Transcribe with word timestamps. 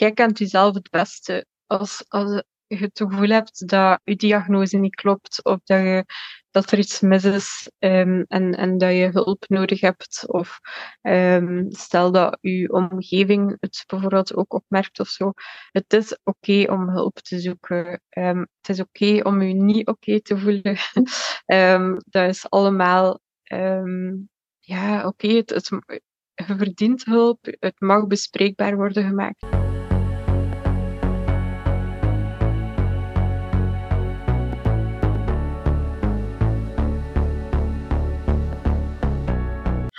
jij 0.00 0.12
kent 0.12 0.38
jezelf 0.38 0.74
het 0.74 0.90
beste. 0.90 1.46
Als, 1.66 2.04
als 2.08 2.42
je 2.66 2.76
het 2.76 2.98
gevoel 2.98 3.28
hebt 3.28 3.68
dat 3.68 4.00
je 4.04 4.16
diagnose 4.16 4.76
niet 4.76 4.94
klopt 4.94 5.44
of 5.44 5.58
dat, 5.64 5.80
je, 5.80 6.04
dat 6.50 6.70
er 6.70 6.78
iets 6.78 7.00
mis 7.00 7.24
is 7.24 7.70
um, 7.78 8.24
en, 8.28 8.54
en 8.54 8.78
dat 8.78 8.92
je 8.92 9.08
hulp 9.12 9.44
nodig 9.48 9.80
hebt. 9.80 10.24
Of 10.26 10.60
um, 11.02 11.66
stel 11.70 12.12
dat 12.12 12.38
je 12.40 12.72
omgeving 12.72 13.56
het 13.60 13.84
bijvoorbeeld 13.86 14.34
ook 14.34 14.52
opmerkt 14.52 15.00
of 15.00 15.08
zo. 15.08 15.32
Het 15.70 15.92
is 15.92 16.18
oké 16.22 16.72
om 16.72 16.88
hulp 16.88 17.18
te 17.18 17.40
zoeken. 17.40 18.02
Um, 18.10 18.38
het 18.60 18.68
is 18.68 18.80
oké 18.80 19.20
om 19.22 19.42
je 19.42 19.54
niet 19.54 19.86
oké 19.86 20.20
te 20.20 20.38
voelen. 20.38 20.76
dat 22.10 22.28
is 22.28 22.50
allemaal 22.50 23.20
ja, 24.60 25.06
oké. 25.06 25.28
Het, 25.28 25.50
het, 25.50 25.68
je 26.34 26.56
verdient 26.56 27.04
hulp. 27.04 27.38
Het 27.58 27.80
mag 27.80 28.06
bespreekbaar 28.06 28.76
worden 28.76 29.04
gemaakt. 29.04 29.59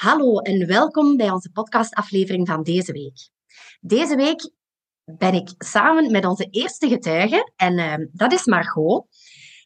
Hallo 0.02 0.40
en 0.40 0.68
welkom 0.68 1.18
bij 1.18 1.30
onze 1.30 1.52
podcastaflevering 1.52 2.48
van 2.48 2.64
deze 2.64 2.92
week. 2.92 3.30
Deze 3.80 4.16
week 4.16 4.52
ben 5.04 5.34
ik 5.34 5.54
samen 5.58 6.12
met 6.12 6.26
onze 6.26 6.48
eerste 6.50 6.88
getuige 6.88 7.52
en 7.56 7.78
uh, 7.78 7.96
dat 8.12 8.34
is 8.34 8.46
Margot. 8.46 9.06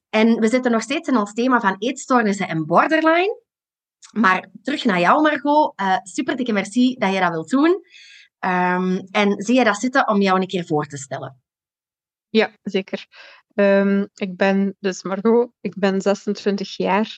En 0.09 0.39
we 0.39 0.47
zitten 0.47 0.71
nog 0.71 0.81
steeds 0.81 1.07
in 1.07 1.17
ons 1.17 1.33
thema 1.33 1.59
van 1.59 1.75
eetstoornissen 1.77 2.47
en 2.47 2.65
borderline. 2.65 3.41
Maar 4.11 4.49
terug 4.61 4.85
naar 4.85 4.99
jou, 4.99 5.21
Margot. 5.21 5.79
Uh, 5.81 5.97
super 6.03 6.35
dikke 6.35 6.53
merci 6.53 6.95
dat 6.95 7.13
je 7.13 7.19
dat 7.19 7.31
wilt 7.31 7.49
doen. 7.49 7.85
Um, 8.39 8.97
en 9.11 9.41
zie 9.41 9.55
je 9.55 9.63
dat 9.63 9.77
zitten 9.77 10.07
om 10.07 10.21
jou 10.21 10.39
een 10.39 10.47
keer 10.47 10.65
voor 10.65 10.85
te 10.85 10.97
stellen? 10.97 11.41
Ja, 12.29 12.51
zeker. 12.61 13.05
Um, 13.53 14.09
ik 14.13 14.35
ben 14.35 14.75
dus 14.79 15.03
Margot, 15.03 15.51
ik 15.61 15.75
ben 15.79 16.01
26 16.01 16.77
jaar 16.77 17.17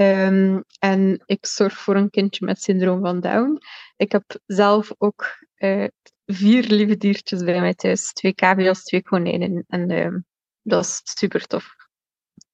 um, 0.00 0.64
en 0.78 1.22
ik 1.26 1.46
zorg 1.46 1.78
voor 1.78 1.96
een 1.96 2.10
kindje 2.10 2.44
met 2.44 2.62
syndroom 2.62 3.00
van 3.00 3.20
Down. 3.20 3.58
Ik 3.96 4.12
heb 4.12 4.40
zelf 4.46 4.92
ook 4.98 5.46
uh, 5.56 5.86
vier 6.26 6.66
lieve 6.66 6.96
diertjes 6.96 7.44
bij 7.44 7.60
mij 7.60 7.74
thuis. 7.74 8.12
Twee 8.12 8.34
cavia's, 8.34 8.82
twee 8.82 9.02
konijnen. 9.02 9.64
En 9.68 9.90
uh, 9.90 10.16
dat 10.62 10.84
is 10.84 11.00
super 11.04 11.46
tof. 11.46 11.74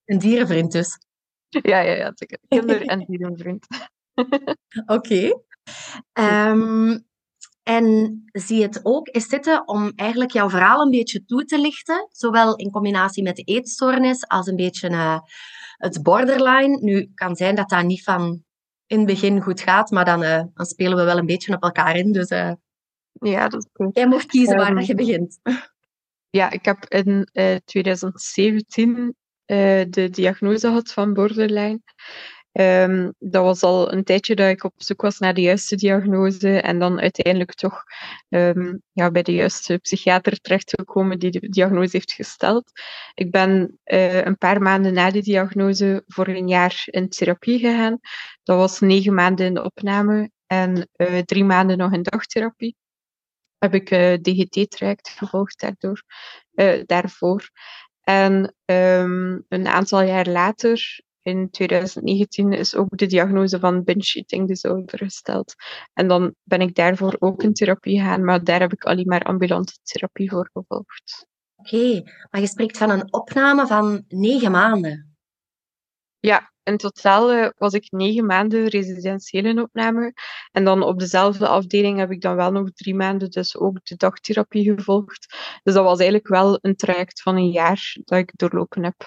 Een 0.05 0.19
dierenvriend 0.19 0.73
dus? 0.73 0.99
Ja, 1.49 1.81
ja, 1.81 1.93
ja. 1.93 2.13
Kinder- 2.49 2.87
en 2.87 3.05
dierenvriend. 3.09 3.67
Oké. 4.87 5.33
Okay. 6.13 6.51
Um, 6.51 7.07
en 7.63 8.23
zie 8.33 8.63
het 8.63 8.81
ook 8.83 9.09
is 9.09 9.29
zitten 9.29 9.69
om 9.69 9.93
eigenlijk 9.95 10.31
jouw 10.31 10.51
verhaal 10.51 10.81
een 10.81 10.91
beetje 10.91 11.25
toe 11.25 11.45
te 11.45 11.61
lichten, 11.61 12.09
zowel 12.11 12.57
in 12.57 12.71
combinatie 12.71 13.23
met 13.23 13.37
de 13.37 13.43
eetstoornis 13.43 14.29
als 14.29 14.47
een 14.47 14.57
beetje 14.57 14.91
uh, 14.91 15.19
het 15.77 16.03
borderline. 16.03 16.79
Nu, 16.81 17.11
kan 17.15 17.37
zijn 17.37 17.55
dat 17.55 17.69
dat 17.69 17.85
niet 17.85 18.03
van 18.03 18.45
in 18.87 18.99
het 18.99 19.07
begin 19.07 19.41
goed 19.41 19.61
gaat, 19.61 19.91
maar 19.91 20.05
dan, 20.05 20.23
uh, 20.23 20.43
dan 20.55 20.67
spelen 20.67 20.97
we 20.97 21.05
wel 21.05 21.19
een 21.19 21.27
beetje 21.27 21.55
op 21.55 21.63
elkaar 21.63 21.97
in. 21.97 22.13
Dus 22.13 22.31
uh, 22.31 22.53
ja, 23.13 23.49
dat 23.49 23.63
is 23.63 23.71
goed. 23.73 23.97
jij 23.97 24.07
mocht 24.07 24.27
kiezen 24.27 24.57
waar 24.57 24.71
um, 24.71 24.81
je 24.81 24.95
begint. 24.95 25.39
Ja, 26.31 26.51
ik 26.51 26.65
heb 26.65 26.85
in 26.89 27.29
2017 27.65 29.17
de 29.47 30.09
diagnose 30.11 30.67
gehad 30.67 30.93
van 30.93 31.13
borderline. 31.13 31.81
Um, 32.61 33.15
dat 33.19 33.43
was 33.43 33.63
al 33.63 33.93
een 33.93 34.05
tijdje 34.05 34.35
dat 34.35 34.49
ik 34.49 34.65
op 34.65 34.73
zoek 34.77 35.03
was 35.03 35.19
naar 35.19 35.35
de 35.35 35.41
juiste 35.41 35.77
diagnose 35.77 36.61
en 36.61 36.79
dan 36.79 37.01
uiteindelijk 37.01 37.55
toch 37.55 37.83
um, 38.29 38.83
ja, 38.93 39.11
bij 39.11 39.23
de 39.23 39.33
juiste 39.33 39.79
psychiater 39.79 40.41
terechtgekomen 40.41 41.19
die 41.19 41.31
de 41.31 41.49
diagnose 41.49 41.97
heeft 41.97 42.13
gesteld. 42.13 42.71
Ik 43.15 43.31
ben 43.31 43.79
uh, 43.85 44.25
een 44.25 44.39
paar 44.39 44.63
maanden 44.63 44.93
na 44.93 45.11
de 45.11 45.23
diagnose 45.23 46.03
voor 46.07 46.29
een 46.29 46.49
jaar 46.49 46.83
in 46.85 47.09
therapie 47.09 47.59
gegaan. 47.59 47.99
Dat 48.43 48.57
was 48.57 48.81
negen 48.81 49.15
maanden 49.15 49.47
in 49.47 49.55
de 49.55 49.65
opname 49.65 50.31
en 50.47 50.89
uh, 50.97 51.19
drie 51.19 51.45
maanden 51.45 51.79
nog 51.79 51.93
in 51.93 52.03
dagtherapie. 52.03 52.77
Heb 53.59 53.75
ik 53.75 53.91
uh, 53.91 54.13
DGT-traject 54.13 55.09
gevolgd 55.09 55.61
daardoor, 55.61 56.03
daarvoor. 56.87 57.51
En 58.01 58.55
um, 58.65 59.45
een 59.49 59.67
aantal 59.67 60.03
jaar 60.03 60.27
later 60.27 61.05
in 61.27 61.51
2019 61.51 62.53
is 62.53 62.75
ook 62.75 62.99
de 62.99 63.07
diagnose 63.07 63.59
van 63.59 63.85
binge 63.85 64.13
eating 64.15 64.49
disorder 64.49 64.99
gesteld. 64.99 65.55
En 65.93 66.09
dan 66.09 66.35
ben 66.43 66.61
ik 66.61 66.75
daarvoor 66.75 67.17
ook 67.19 67.43
in 67.43 67.53
therapie 67.53 67.99
gegaan, 67.99 68.25
maar 68.25 68.45
daar 68.45 68.61
heb 68.61 68.73
ik 68.73 68.85
alleen 68.85 69.07
maar 69.07 69.23
ambulante 69.23 69.79
therapie 69.83 70.31
voor 70.31 70.51
gevolgd. 70.53 71.27
Oké, 71.57 71.75
okay, 71.75 72.03
maar 72.31 72.41
je 72.41 72.47
spreekt 72.47 72.79
van 72.79 72.91
een 72.91 73.13
opname 73.13 73.67
van 73.67 74.05
negen 74.09 74.51
maanden. 74.51 75.17
Ja, 76.19 76.53
in 76.63 76.77
totaal 76.77 77.35
uh, 77.35 77.49
was 77.59 77.73
ik 77.73 77.91
negen 77.91 78.27
maanden 78.27 78.67
residentiële 78.67 79.63
opname. 79.63 80.13
En 80.53 80.65
dan 80.65 80.83
op 80.83 80.99
dezelfde 80.99 81.49
afdeling 81.49 81.99
heb 81.99 82.11
ik 82.11 82.21
dan 82.21 82.37
wel 82.37 82.53
nog 82.53 82.71
drie 82.73 82.95
maanden 82.95 83.31
dus 83.31 83.57
ook 83.57 83.85
de 83.85 83.97
dagtherapie 83.97 84.75
gevolgd. 84.75 85.27
Dus 85.63 85.75
dat 85.75 85.85
was 85.85 85.99
eigenlijk 85.99 86.29
wel 86.29 86.59
een 86.61 86.77
traject 86.77 87.23
van 87.23 87.37
een 87.37 87.51
jaar 87.51 87.97
dat 88.05 88.19
ik 88.19 88.33
doorlopen 88.37 88.85
heb. 88.85 89.05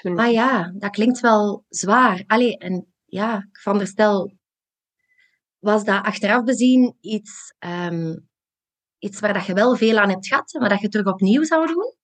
Toen... 0.00 0.18
Ah 0.18 0.32
ja, 0.32 0.72
dat 0.76 0.90
klinkt 0.90 1.20
wel 1.20 1.64
zwaar. 1.68 2.24
Allee, 2.26 2.58
en 2.58 2.86
ja, 3.04 3.36
ik 3.36 3.58
veronderstel, 3.58 4.32
was 5.58 5.84
dat 5.84 6.04
achteraf 6.04 6.44
bezien 6.44 6.96
iets, 7.00 7.54
um, 7.58 8.28
iets 8.98 9.20
waar 9.20 9.32
dat 9.32 9.46
je 9.46 9.54
wel 9.54 9.76
veel 9.76 9.98
aan 9.98 10.08
hebt 10.08 10.26
gehad, 10.26 10.56
maar 10.58 10.68
dat 10.68 10.80
je 10.80 10.88
terug 10.88 11.06
opnieuw 11.06 11.44
zou 11.44 11.66
doen? 11.66 11.94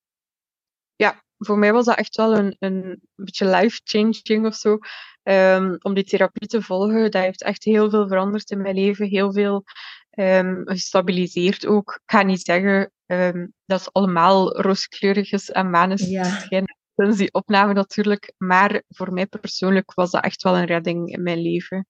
Ja, 0.96 1.24
voor 1.38 1.58
mij 1.58 1.72
was 1.72 1.84
dat 1.84 1.96
echt 1.96 2.16
wel 2.16 2.36
een, 2.36 2.56
een 2.58 3.02
beetje 3.14 3.46
life-changing 3.46 4.46
of 4.46 4.54
zo. 4.54 4.78
Um, 5.22 5.76
om 5.78 5.94
die 5.94 6.04
therapie 6.04 6.48
te 6.48 6.62
volgen, 6.62 7.10
dat 7.10 7.22
heeft 7.22 7.42
echt 7.42 7.64
heel 7.64 7.90
veel 7.90 8.08
veranderd 8.08 8.50
in 8.50 8.62
mijn 8.62 8.74
leven. 8.74 9.06
Heel 9.06 9.32
veel 9.32 9.64
um, 10.10 10.62
gestabiliseerd 10.64 11.66
ook. 11.66 12.00
Ik 12.04 12.10
ga 12.10 12.22
niet 12.22 12.42
zeggen 12.42 12.92
um, 13.06 13.52
dat 13.64 13.80
het 13.80 13.92
allemaal 13.92 14.60
rooskleurig 14.60 15.32
is 15.32 15.50
en 15.50 15.70
maneschijn. 15.70 16.44
Ja 16.48 16.75
sinds 16.96 17.16
die 17.16 17.32
opname 17.32 17.72
natuurlijk. 17.72 18.32
Maar 18.36 18.82
voor 18.88 19.12
mij 19.12 19.26
persoonlijk 19.26 19.94
was 19.94 20.10
dat 20.10 20.24
echt 20.24 20.42
wel 20.42 20.56
een 20.56 20.66
redding 20.66 21.08
in 21.12 21.22
mijn 21.22 21.38
leven. 21.42 21.88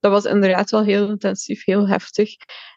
Dat 0.00 0.12
was 0.12 0.24
inderdaad 0.24 0.70
wel 0.70 0.84
heel 0.84 1.08
intensief, 1.08 1.64
heel 1.64 1.88
heftig. 1.88 2.34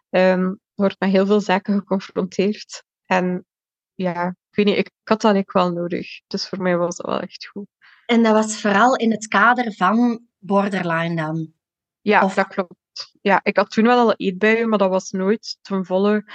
Um, 0.10 0.60
wordt 0.74 1.00
met 1.00 1.10
heel 1.10 1.26
veel 1.26 1.42
zaken 1.42 1.78
geconfronteerd. 1.78 2.84
En 3.06 3.46
ja, 3.94 4.28
ik 4.28 4.56
weet 4.56 4.66
niet, 4.66 4.78
ik, 4.78 4.92
had 5.04 5.22
dat 5.22 5.34
eigenlijk 5.34 5.52
wel 5.52 5.82
nodig. 5.82 6.22
Dus 6.28 6.48
voor 6.48 6.62
mij 6.62 6.78
was 6.78 6.96
dat 6.96 7.06
wel 7.06 7.20
echt 7.20 7.48
goed. 7.48 7.68
En 8.06 8.24
dat 8.24 8.34
was 8.34 8.62
vooral 8.62 8.96
in 8.96 9.12
het 9.12 9.28
kader 9.28 9.74
van 9.74 10.26
borderline 10.38 11.16
dan? 11.16 11.54
Ja, 12.02 12.24
of... 12.24 12.34
dat 12.34 12.48
klopt. 12.48 12.76
Ja, 13.22 13.40
ik 13.44 13.58
had 13.58 13.70
toen 13.70 13.84
wel 13.84 14.00
al 14.00 14.14
eetbuien, 14.16 14.70
maar 14.70 14.78
dat 14.78 14.90
was 14.90 15.12
nooit 15.12 15.58
ten 15.62 15.86
volle 15.86 16.26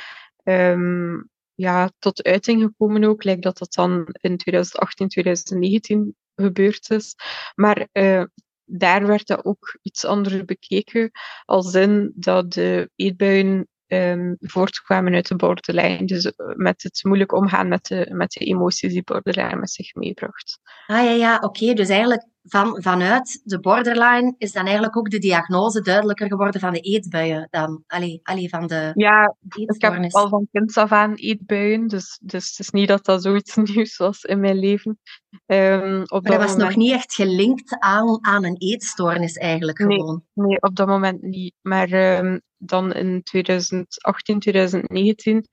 um, 0.42 1.30
ja, 1.56 1.90
tot 1.98 2.22
uiting 2.22 2.62
gekomen 2.62 3.04
ook. 3.04 3.24
Lijkt 3.24 3.42
dat 3.42 3.58
dat 3.58 3.74
dan 3.74 4.08
in 4.20 4.36
2018, 4.36 5.08
2019 5.08 6.16
gebeurd 6.34 6.90
is. 6.90 7.14
Maar 7.54 7.88
uh, 7.92 8.24
daar 8.64 9.06
werd 9.06 9.26
dat 9.26 9.44
ook 9.44 9.78
iets 9.82 10.04
anders 10.04 10.44
bekeken, 10.44 11.10
als 11.44 11.74
in 11.74 12.12
dat 12.14 12.52
de 12.52 12.90
eetbuien 12.96 13.68
um, 13.86 14.36
voortkwamen 14.40 15.14
uit 15.14 15.28
de 15.28 15.36
borderline. 15.36 16.04
Dus 16.04 16.24
eh, 16.24 16.46
met 16.54 16.82
het 16.82 17.04
moeilijk 17.04 17.32
omgaan 17.32 17.68
met 17.68 17.84
de, 17.84 18.08
met 18.12 18.30
de 18.30 18.44
emoties 18.44 18.92
die 18.92 19.02
borderline 19.02 19.56
met 19.56 19.70
zich 19.70 19.94
meebracht. 19.94 20.60
Ah 20.86 21.04
ja, 21.04 21.10
ja 21.10 21.38
oké. 21.38 21.72
Dus 21.72 21.88
eigenlijk 21.88 22.26
van, 22.48 22.82
vanuit 22.82 23.40
de 23.44 23.60
borderline 23.60 24.34
is 24.38 24.52
dan 24.52 24.64
eigenlijk 24.64 24.96
ook 24.96 25.10
de 25.10 25.18
diagnose 25.18 25.80
duidelijker 25.80 26.26
geworden 26.26 26.60
van 26.60 26.72
de 26.72 26.80
eetbuien 26.80 27.48
dan? 27.50 27.82
Allee, 27.86 28.20
allee 28.22 28.48
van 28.48 28.66
de 28.66 28.90
Ja, 28.94 29.36
ik 29.48 29.80
heb 29.82 30.12
al 30.12 30.28
van 30.28 30.48
kinds 30.52 30.76
af 30.76 30.92
aan 30.92 31.14
eetbuien, 31.14 31.86
dus, 31.86 32.18
dus 32.22 32.48
het 32.48 32.58
is 32.58 32.70
niet 32.70 32.88
dat 32.88 33.04
dat 33.04 33.22
zoiets 33.22 33.56
nieuws 33.74 33.96
was 33.96 34.22
in 34.22 34.40
mijn 34.40 34.58
leven. 34.58 34.98
Um, 35.46 36.02
op 36.06 36.22
maar 36.22 36.38
dat, 36.38 36.48
was 36.48 36.56
nog 36.56 36.76
niet 36.76 36.92
echt 36.92 37.14
gelinkt 37.14 37.78
aan, 37.78 38.18
aan 38.24 38.44
een 38.44 38.56
eetstoornis 38.58 39.36
eigenlijk 39.36 39.78
gewoon? 39.78 40.24
Nee, 40.32 40.46
nee 40.46 40.60
op 40.60 40.76
dat 40.76 40.86
moment 40.86 41.22
niet. 41.22 41.54
Maar 41.62 42.18
um, 42.18 42.40
dan 42.56 42.92
in 42.92 43.22
2018, 43.22 44.38
2019 44.38 45.48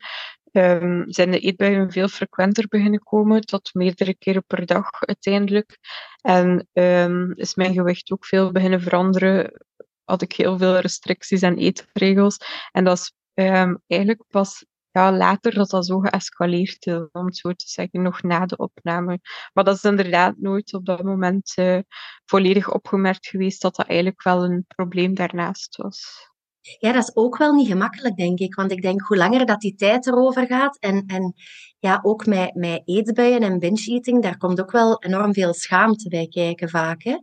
um, 0.54 1.04
zijn 1.08 1.32
de 1.32 1.40
eetbuien 1.40 1.92
veel 1.92 2.08
frequenter 2.08 2.68
beginnen 2.68 3.04
komen, 3.04 3.42
tot 3.42 3.74
meerdere 3.74 4.16
keren 4.16 4.44
per 4.48 4.66
dag 4.66 4.90
uiteindelijk. 5.00 5.78
En 6.22 6.68
um, 6.74 7.34
is 7.36 7.56
mijn 7.56 7.74
gewicht 7.74 8.12
ook 8.12 8.26
veel 8.26 8.52
beginnen 8.52 8.82
veranderen. 8.82 9.66
Had 10.04 10.22
ik 10.22 10.34
heel 10.34 10.58
veel 10.58 10.78
restricties 10.78 11.42
en 11.42 11.58
eetregels. 11.58 12.38
En 12.72 12.84
dat 12.84 12.98
is 12.98 13.14
um, 13.34 13.82
eigenlijk 13.88 14.24
pas 14.28 14.66
ja, 14.92 15.12
later 15.12 15.54
dat 15.54 15.70
dat 15.70 15.86
zo 15.86 16.00
geëscaleerd 16.00 16.86
is, 16.86 17.02
om 17.12 17.26
het 17.26 17.38
zo 17.38 17.52
te 17.52 17.68
zeggen, 17.68 18.02
nog 18.02 18.22
na 18.22 18.46
de 18.46 18.58
opname. 18.58 19.20
Maar 19.54 19.64
dat 19.64 19.76
is 19.76 19.84
inderdaad 19.84 20.38
nooit 20.38 20.74
op 20.74 20.86
dat 20.86 21.04
moment 21.04 21.54
uh, 21.60 21.80
volledig 22.26 22.74
opgemerkt 22.74 23.28
geweest 23.28 23.62
dat 23.62 23.76
dat 23.76 23.88
eigenlijk 23.88 24.24
wel 24.24 24.44
een 24.44 24.66
probleem 24.68 25.14
daarnaast 25.14 25.76
was. 25.76 26.32
Ja, 26.80 26.92
dat 26.92 27.04
is 27.04 27.16
ook 27.16 27.38
wel 27.38 27.54
niet 27.54 27.68
gemakkelijk, 27.68 28.16
denk 28.16 28.40
ik. 28.40 28.56
Want 28.56 28.72
ik 28.72 28.82
denk, 28.82 29.02
hoe 29.02 29.18
langer 29.18 29.46
dat 29.46 29.62
die 29.62 29.76
tijd 29.76 30.08
erover 30.08 30.46
gaat, 30.48 30.78
en, 30.78 31.04
en 31.08 31.34
ja, 31.80 32.00
ook 32.02 32.26
met, 32.26 32.56
met 32.56 32.82
eetbuien 32.86 33.42
en 33.42 33.60
binge-eating, 33.60 34.22
daar 34.22 34.38
komt 34.38 34.62
ook 34.62 34.72
wel 34.72 35.04
enorm 35.04 35.34
veel 35.34 35.54
schaamte 35.54 36.10
bij 36.10 36.28
kijken 36.28 36.70
vaak, 36.70 37.04
hè? 37.04 37.18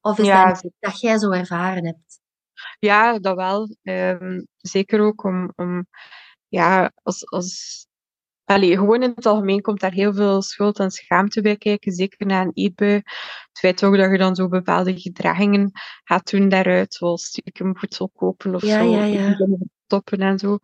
Of 0.00 0.18
is 0.18 0.26
Ja, 0.26 0.46
dat 0.52 0.70
dat 0.78 1.00
jij 1.00 1.18
zo 1.18 1.30
ervaren 1.30 1.86
hebt? 1.86 2.20
Ja, 2.78 3.18
dat 3.18 3.36
wel. 3.36 3.76
Ehm, 3.82 4.42
zeker 4.56 5.00
ook 5.00 5.24
om, 5.24 5.52
om 5.56 5.86
ja, 6.48 6.92
als, 7.02 7.30
als 7.30 7.85
Allee, 8.46 8.76
gewoon 8.76 9.02
in 9.02 9.12
het 9.14 9.26
algemeen 9.26 9.60
komt 9.60 9.80
daar 9.80 9.92
heel 9.92 10.14
veel 10.14 10.42
schuld 10.42 10.78
en 10.78 10.90
schaamte 10.90 11.40
bij 11.40 11.56
kijken, 11.56 11.92
zeker 11.92 12.26
na 12.26 12.40
een 12.40 12.50
eetbui. 12.54 12.92
Het 12.92 13.58
feit 13.58 13.84
ook 13.84 13.96
dat 13.96 14.10
je 14.10 14.18
dan 14.18 14.34
zo 14.34 14.48
bepaalde 14.48 15.00
gedragingen 15.00 15.70
gaat 16.04 16.30
doen 16.30 16.48
daaruit, 16.48 16.94
zoals 16.94 17.24
stiekem 17.24 17.76
voedsel 17.76 18.08
kopen 18.08 18.54
of 18.54 18.62
Ja, 18.62 18.82
zo, 18.82 18.90
ja, 18.90 19.04
ja. 19.04 19.36
stoppen 19.86 20.18
en 20.18 20.38
zo. 20.38 20.58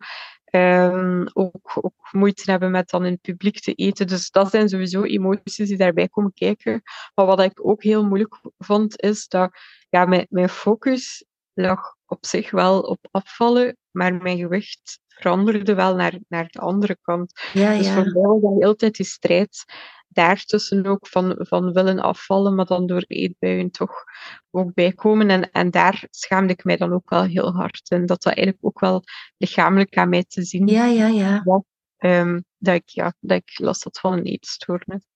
Ehm, 0.45 1.25
ook, 1.33 1.71
ook 1.81 2.07
moeite 2.11 2.51
hebben 2.51 2.71
met 2.71 2.89
dan 2.89 3.05
in 3.05 3.11
het 3.11 3.21
publiek 3.21 3.59
te 3.59 3.73
eten. 3.73 4.07
Dus 4.07 4.29
dat 4.31 4.49
zijn 4.49 4.69
sowieso 4.69 5.03
emoties 5.03 5.67
die 5.67 5.77
daarbij 5.77 6.07
komen 6.07 6.33
kijken. 6.33 6.81
Maar 7.15 7.25
wat 7.25 7.41
ik 7.41 7.67
ook 7.67 7.83
heel 7.83 8.05
moeilijk 8.05 8.39
vond, 8.57 9.01
is 9.01 9.27
dat 9.27 9.51
ja, 9.89 10.05
mijn, 10.05 10.25
mijn 10.29 10.49
focus 10.49 11.25
lag 11.53 11.95
op 12.05 12.25
zich 12.25 12.51
wel 12.51 12.79
op 12.81 13.07
afvallen, 13.11 13.77
maar 13.91 14.13
mijn 14.13 14.37
gewicht 14.37 14.99
veranderde 15.13 15.75
wel 15.75 15.95
naar, 15.95 16.19
naar 16.27 16.47
de 16.47 16.59
andere 16.59 16.97
kant. 17.01 17.31
Ja, 17.53 17.77
Dus 17.77 17.89
voor 17.89 18.05
ja. 18.05 18.11
mij 18.11 18.21
was 18.21 18.41
dat 18.41 18.55
heel 18.59 18.75
tijd 18.75 18.95
die 18.95 19.05
strijd 19.05 19.65
daartussen 20.07 20.85
ook 20.85 21.07
van, 21.07 21.35
van 21.39 21.73
willen 21.73 21.99
afvallen, 21.99 22.55
maar 22.55 22.65
dan 22.65 22.85
door 22.85 23.03
eetbuien 23.07 23.71
toch 23.71 24.03
ook 24.51 24.73
bijkomen. 24.73 25.29
En, 25.29 25.51
en 25.51 25.71
daar 25.71 26.07
schaamde 26.09 26.53
ik 26.53 26.63
mij 26.63 26.77
dan 26.77 26.93
ook 26.93 27.09
wel 27.09 27.23
heel 27.23 27.53
hard. 27.53 27.89
En 27.89 28.05
dat 28.05 28.21
dat 28.21 28.33
eigenlijk 28.33 28.65
ook 28.65 28.79
wel 28.79 29.03
lichamelijk 29.37 29.97
aan 29.97 30.09
mij 30.09 30.23
te 30.23 30.43
zien 30.43 30.67
Ja, 30.67 30.85
ja, 30.85 31.07
ja. 31.07 31.41
was, 31.43 31.61
ehm, 31.97 32.39
dat, 32.57 32.75
ik, 32.75 32.89
ja, 32.89 33.13
dat 33.19 33.37
ik 33.37 33.59
last 33.59 33.83
had 33.83 33.99
van 33.99 34.13
een 34.13 34.23
eetstoornis. 34.23 35.07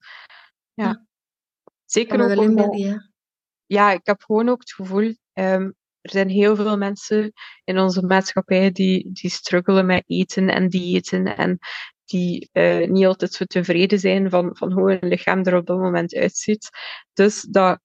Ja. 0.74 0.86
Ja. 0.86 1.06
Zeker 1.86 2.32
ook 2.32 2.38
omdat, 2.38 3.00
ja, 3.66 3.92
ik 3.92 4.06
heb 4.06 4.22
gewoon 4.22 4.50
ook 4.50 4.60
het 4.60 4.74
gevoel, 4.74 5.16
ehm, 5.34 5.70
er 6.08 6.14
zijn 6.14 6.30
heel 6.30 6.56
veel 6.56 6.78
mensen 6.78 7.34
in 7.64 7.80
onze 7.80 8.02
maatschappij 8.02 8.72
die, 8.72 9.12
die 9.12 9.30
struggelen 9.30 9.86
met 9.86 10.04
eten 10.08 10.50
en 10.50 10.70
diëten 10.70 11.38
en 11.38 11.60
die 12.06 12.50
eh, 12.52 12.90
niet 12.90 13.06
altijd 13.06 13.34
zo 13.34 13.46
tevreden 13.46 14.00
zijn 14.00 14.30
van, 14.30 14.56
van 14.58 14.72
hoe 14.72 14.92
hun 14.92 15.10
lichaam 15.10 15.44
er 15.44 15.56
op 15.58 15.66
dat 15.66 15.78
moment 15.78 16.16
uitziet. 16.16 16.70
Dus 17.14 17.42
dat, 17.42 17.80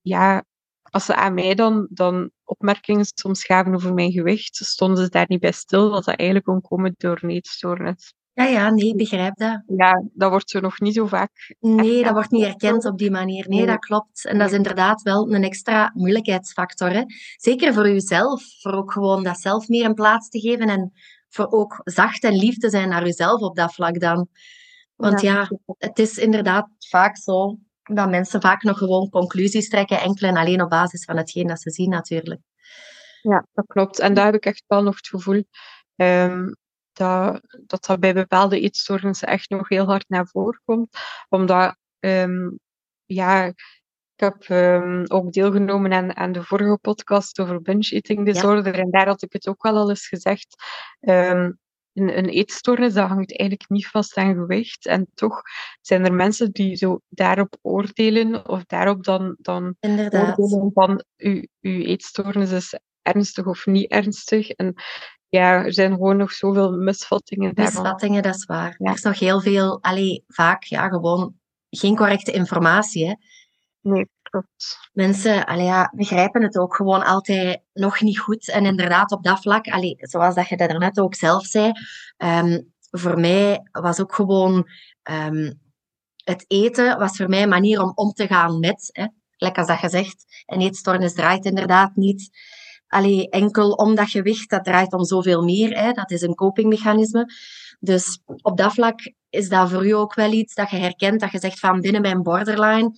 ja, 0.00 0.44
als 0.82 1.04
ze 1.04 1.14
aan 1.14 1.34
mij 1.34 1.54
dan, 1.54 1.86
dan 1.90 2.30
opmerkingen 2.44 3.04
soms 3.14 3.44
gaven 3.44 3.74
over 3.74 3.94
mijn 3.94 4.12
gewicht, 4.12 4.56
stonden 4.56 5.04
ze 5.04 5.10
daar 5.10 5.26
niet 5.28 5.40
bij 5.40 5.52
stil, 5.52 5.90
dat 5.90 6.04
dat 6.04 6.16
eigenlijk 6.16 6.48
kon 6.48 6.60
komen 6.60 6.94
door 6.96 7.18
een 7.22 7.30
eetstoornis. 7.30 8.14
Ja, 8.34 8.44
ja, 8.44 8.70
nee, 8.70 8.88
ik 8.88 8.96
begrijp 8.96 9.36
dat. 9.36 9.62
Ja, 9.66 10.04
dat 10.12 10.30
wordt 10.30 10.50
zo 10.50 10.60
nog 10.60 10.80
niet 10.80 10.94
zo 10.94 11.06
vaak 11.06 11.54
Nee, 11.60 12.02
dat 12.02 12.12
wordt 12.12 12.30
niet 12.30 12.44
erkend. 12.44 12.84
op 12.84 12.98
die 12.98 13.10
manier. 13.10 13.48
Nee, 13.48 13.58
Nee. 13.58 13.66
dat 13.66 13.78
klopt. 13.78 14.24
En 14.24 14.38
dat 14.38 14.50
is 14.50 14.56
inderdaad 14.56 15.02
wel 15.02 15.34
een 15.34 15.44
extra 15.44 15.90
moeilijkheidsfactor. 15.94 16.90
Hè? 16.90 17.02
Zeker 17.36 17.74
voor 17.74 17.88
jezelf. 17.88 18.42
Voor 18.60 18.72
ook 18.72 18.92
gewoon 18.92 19.22
dat 19.22 19.40
zelf 19.40 19.68
meer 19.68 19.84
een 19.84 19.94
plaats 19.94 20.28
te 20.28 20.40
geven. 20.40 20.68
En 20.68 20.92
voor 21.28 21.46
ook 21.50 21.80
zacht 21.84 22.24
en 22.24 22.34
lief 22.36 22.56
te 22.56 22.70
zijn 22.70 22.88
naar 22.88 23.04
jezelf 23.04 23.40
op 23.40 23.56
dat 23.56 23.74
vlak 23.74 24.00
dan. 24.00 24.28
Want 24.96 25.20
ja, 25.20 25.48
het 25.78 25.98
is 25.98 26.18
inderdaad 26.18 26.68
vaak 26.78 27.16
zo 27.16 27.56
dat 27.82 28.10
mensen 28.10 28.40
vaak 28.40 28.62
nog 28.62 28.78
gewoon 28.78 29.08
conclusies 29.08 29.68
trekken, 29.68 30.00
enkel 30.00 30.28
en 30.28 30.36
alleen 30.36 30.62
op 30.62 30.70
basis 30.70 31.04
van 31.04 31.16
hetgeen 31.16 31.46
dat 31.46 31.60
ze 31.62 31.70
zien 31.70 31.88
natuurlijk. 31.90 32.40
Ja, 33.22 33.46
dat 33.52 33.66
klopt. 33.66 33.98
En 33.98 34.14
daar 34.14 34.24
heb 34.24 34.34
ik 34.34 34.44
echt 34.46 34.64
wel 34.66 34.82
nog 34.82 34.96
het 34.96 35.08
gevoel 35.08 35.44
ehm, 35.96 36.48
dat, 36.92 37.40
dat 37.66 37.84
dat 37.86 38.00
bij 38.00 38.14
bepaalde 38.14 38.60
eetstoornissen 38.60 39.28
echt 39.28 39.50
nog 39.50 39.68
heel 39.68 39.86
hard 39.86 40.08
naar 40.08 40.26
voren 40.26 40.60
komt. 40.64 40.96
Omdat, 41.28 41.76
ehm, 41.98 42.50
ja, 43.04 43.44
ik 43.44 43.54
heb 44.14 44.42
ehm, 44.42 45.04
ook 45.06 45.32
deelgenomen 45.32 45.92
aan, 45.92 46.16
aan 46.16 46.32
de 46.32 46.42
vorige 46.42 46.78
podcast 46.80 47.40
over 47.40 47.62
binge-eating 47.62 48.24
disorder. 48.24 48.78
En 48.78 48.90
daar 48.90 49.06
had 49.06 49.22
ik 49.22 49.32
het 49.32 49.48
ook 49.48 49.62
wel 49.62 49.76
al 49.76 49.88
eens 49.88 50.08
gezegd. 50.08 50.54
Ehm, 51.00 51.50
een, 51.92 52.18
een 52.18 52.28
eetstoornis, 52.28 52.94
dat 52.94 53.08
hangt 53.08 53.38
eigenlijk 53.38 53.70
niet 53.70 53.86
vast 53.86 54.16
aan 54.16 54.34
gewicht. 54.34 54.86
En 54.86 55.06
toch 55.14 55.42
zijn 55.80 56.04
er 56.04 56.12
mensen 56.12 56.52
die 56.52 56.76
zo 56.76 57.00
daarop 57.08 57.56
oordelen, 57.62 58.48
of 58.48 58.64
daarop 58.64 59.04
dan, 59.04 59.36
dan 59.38 59.76
Inderdaad. 59.80 60.38
oordelen 60.38 60.70
van 60.74 61.04
uw, 61.16 61.46
uw 61.60 61.80
eetstoornis 61.80 62.50
is 62.50 62.78
ernstig 63.02 63.46
of 63.46 63.66
niet 63.66 63.90
ernstig. 63.90 64.48
En 64.50 64.74
ja, 65.38 65.64
er 65.64 65.72
zijn 65.72 65.92
gewoon 65.92 66.16
nog 66.16 66.32
zoveel 66.32 66.72
misvattingen. 66.72 67.52
Misvattingen, 67.54 68.22
dat 68.22 68.34
is 68.34 68.44
waar. 68.44 68.74
Ja. 68.78 68.88
Er 68.88 68.94
is 68.94 69.02
nog 69.02 69.18
heel 69.18 69.40
veel, 69.40 69.82
allee, 69.82 70.24
vaak 70.26 70.62
ja, 70.62 70.88
gewoon 70.88 71.34
geen 71.70 71.96
correcte 71.96 72.32
informatie. 72.32 73.06
Hè. 73.06 73.14
Nee, 73.80 74.08
klopt. 74.22 74.78
Mensen 74.92 75.46
allee, 75.46 75.64
ja, 75.64 75.92
begrijpen 75.94 76.42
het 76.42 76.58
ook 76.58 76.76
gewoon 76.76 77.04
altijd 77.04 77.62
nog 77.72 78.00
niet 78.00 78.18
goed. 78.18 78.50
En 78.50 78.66
inderdaad, 78.66 79.12
op 79.12 79.22
dat 79.24 79.40
vlak, 79.40 79.66
allee, 79.68 79.96
zoals 79.98 80.34
dat 80.34 80.48
je 80.48 80.56
dat 80.56 80.68
daarnet 80.68 81.00
ook 81.00 81.14
zelf 81.14 81.44
zei, 81.44 81.72
ehm, 82.16 82.60
voor 82.90 83.20
mij 83.20 83.68
was 83.70 84.00
ook 84.00 84.14
gewoon 84.14 84.68
ehm, 85.02 85.52
het 86.24 86.44
eten 86.48 86.98
was 86.98 87.16
voor 87.16 87.28
mij 87.28 87.42
een 87.42 87.48
manier 87.48 87.82
om 87.82 87.92
om 87.94 88.12
te 88.12 88.26
gaan 88.26 88.58
met. 88.58 88.88
Hè. 88.92 89.06
Lekker 89.36 89.58
als 89.58 89.68
dat 89.68 89.80
je 89.80 89.98
zegt, 89.98 90.44
een 90.46 90.60
eetstoornis 90.60 91.14
draait 91.14 91.44
inderdaad 91.44 91.96
niet 91.96 92.30
allee, 92.92 93.28
enkel 93.28 93.70
om 93.70 93.94
dat 93.94 94.10
gewicht, 94.10 94.50
dat 94.50 94.64
draait 94.64 94.92
om 94.92 95.04
zoveel 95.04 95.42
meer. 95.42 95.78
Hè. 95.78 95.92
Dat 95.92 96.10
is 96.10 96.22
een 96.22 96.34
copingmechanisme. 96.34 97.26
Dus 97.80 98.20
op 98.42 98.56
dat 98.56 98.72
vlak 98.72 99.12
is 99.30 99.48
dat 99.48 99.70
voor 99.70 99.86
u 99.86 99.90
ook 99.90 100.14
wel 100.14 100.32
iets 100.32 100.54
dat 100.54 100.70
je 100.70 100.76
herkent, 100.76 101.20
dat 101.20 101.30
je 101.30 101.38
zegt 101.38 101.58
van 101.58 101.80
binnen 101.80 102.02
mijn 102.02 102.22
borderline 102.22 102.92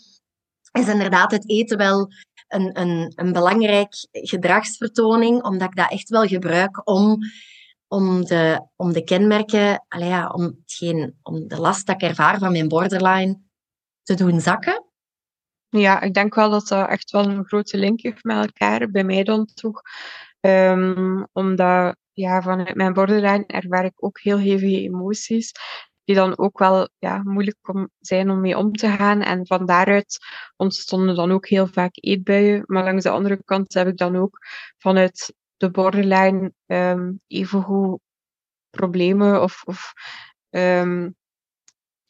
is 0.80 0.88
inderdaad 0.88 1.30
het 1.30 1.50
eten 1.50 1.78
wel 1.78 2.08
een, 2.48 2.80
een, 2.80 3.12
een 3.14 3.32
belangrijk 3.32 3.94
gedragsvertoning, 4.10 5.42
omdat 5.42 5.68
ik 5.68 5.76
dat 5.76 5.90
echt 5.90 6.08
wel 6.08 6.26
gebruik 6.26 6.88
om, 6.88 7.18
om, 7.88 8.24
de, 8.24 8.66
om 8.76 8.92
de 8.92 9.04
kenmerken, 9.04 9.84
ja, 9.88 10.28
om, 10.28 10.42
hetgeen, 10.42 11.18
om 11.22 11.48
de 11.48 11.60
last 11.60 11.86
dat 11.86 12.02
ik 12.02 12.08
ervaar 12.08 12.38
van 12.38 12.52
mijn 12.52 12.68
borderline 12.68 13.40
te 14.02 14.14
doen 14.14 14.40
zakken. 14.40 14.84
Ja, 15.78 16.00
ik 16.00 16.14
denk 16.14 16.34
wel 16.34 16.50
dat 16.50 16.68
dat 16.68 16.88
echt 16.88 17.10
wel 17.10 17.28
een 17.28 17.44
grote 17.44 17.76
link 17.76 18.00
heeft 18.00 18.24
met 18.24 18.36
elkaar, 18.36 18.90
bij 18.90 19.04
mij 19.04 19.22
dan 19.24 19.46
toch. 19.54 19.82
Ehm, 20.40 21.24
omdat 21.32 21.96
ja, 22.12 22.42
vanuit 22.42 22.74
mijn 22.74 22.92
borderline 22.92 23.46
ervaar 23.46 23.84
ik 23.84 24.04
ook 24.04 24.20
heel 24.20 24.38
hevige 24.38 24.80
emoties, 24.80 25.52
die 26.04 26.14
dan 26.14 26.38
ook 26.38 26.58
wel 26.58 26.88
ja, 26.98 27.22
moeilijk 27.22 27.68
om, 27.68 27.90
zijn 28.00 28.30
om 28.30 28.40
mee 28.40 28.58
om 28.58 28.72
te 28.72 28.88
gaan. 28.88 29.22
En 29.22 29.46
van 29.46 29.66
daaruit 29.66 30.18
ontstonden 30.56 31.14
dan 31.14 31.32
ook 31.32 31.48
heel 31.48 31.66
vaak 31.66 31.92
eetbuien. 31.94 32.62
Maar 32.66 32.84
langs 32.84 33.04
de 33.04 33.10
andere 33.10 33.42
kant 33.44 33.74
heb 33.74 33.86
ik 33.86 33.96
dan 33.96 34.16
ook 34.16 34.38
vanuit 34.78 35.34
de 35.56 35.70
borderline 35.70 36.52
ehm 36.66 37.12
evengoed 37.26 38.00
problemen 38.70 39.42
of, 39.42 39.62
of 39.64 39.92
ehm, 40.50 41.10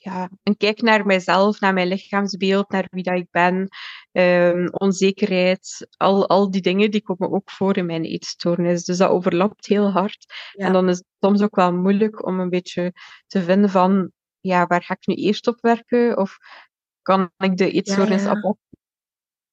ja, 0.05 0.31
een 0.43 0.57
kijk 0.57 0.83
naar 0.83 1.07
mijzelf, 1.07 1.61
naar 1.61 1.73
mijn 1.73 1.89
lichaamsbeeld, 1.89 2.71
naar 2.71 2.87
wie 2.91 3.03
dat 3.03 3.15
ik 3.15 3.31
ben, 3.31 3.69
ehm, 4.13 4.67
onzekerheid, 4.71 5.87
al, 5.97 6.29
al 6.29 6.51
die 6.51 6.61
dingen 6.61 6.91
die 6.91 7.03
komen 7.03 7.33
ook 7.33 7.51
voor 7.51 7.77
in 7.77 7.87
mijn 7.87 8.05
eetstoornis. 8.05 8.85
Dus 8.85 8.97
dat 8.97 9.11
overlapt 9.11 9.67
heel 9.67 9.91
hard. 9.91 10.27
Ja. 10.53 10.67
En 10.67 10.73
dan 10.73 10.89
is 10.89 10.97
het 10.97 11.07
soms 11.21 11.43
ook 11.43 11.55
wel 11.55 11.73
moeilijk 11.73 12.27
om 12.27 12.41
een 12.41 12.51
beetje 12.51 12.93
te 13.27 13.43
vinden 13.43 13.71
van, 13.71 14.13
ja, 14.41 14.67
waar 14.67 14.83
ga 14.83 14.95
ik 14.95 15.07
nu 15.07 15.15
eerst 15.15 15.47
op 15.47 15.61
werken? 15.61 16.17
Of 16.17 16.37
kan 17.03 17.31
ik 17.37 17.57
de 17.57 17.71
eetstoornis 17.71 18.23
ja. 18.23 18.29
apart 18.29 18.59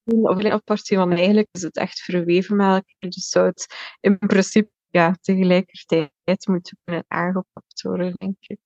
zien 0.03 0.27
of 0.27 0.38
alleen 0.38 0.51
apart 0.51 0.86
zien? 0.86 0.98
Want 0.98 1.13
eigenlijk 1.13 1.48
is 1.51 1.62
het 1.62 1.77
echt 1.77 2.00
verweven 2.00 2.55
met 2.55 2.67
elkaar. 2.67 3.10
Dus 3.10 3.29
zou 3.29 3.46
het 3.46 3.75
in 4.00 4.17
principe 4.17 4.72
ja, 4.89 5.15
tegelijkertijd 5.22 6.48
moeten 6.48 6.77
kunnen 6.84 7.05
aangepakt 7.08 7.81
worden, 7.81 8.13
denk 8.17 8.36
ik. 8.39 8.60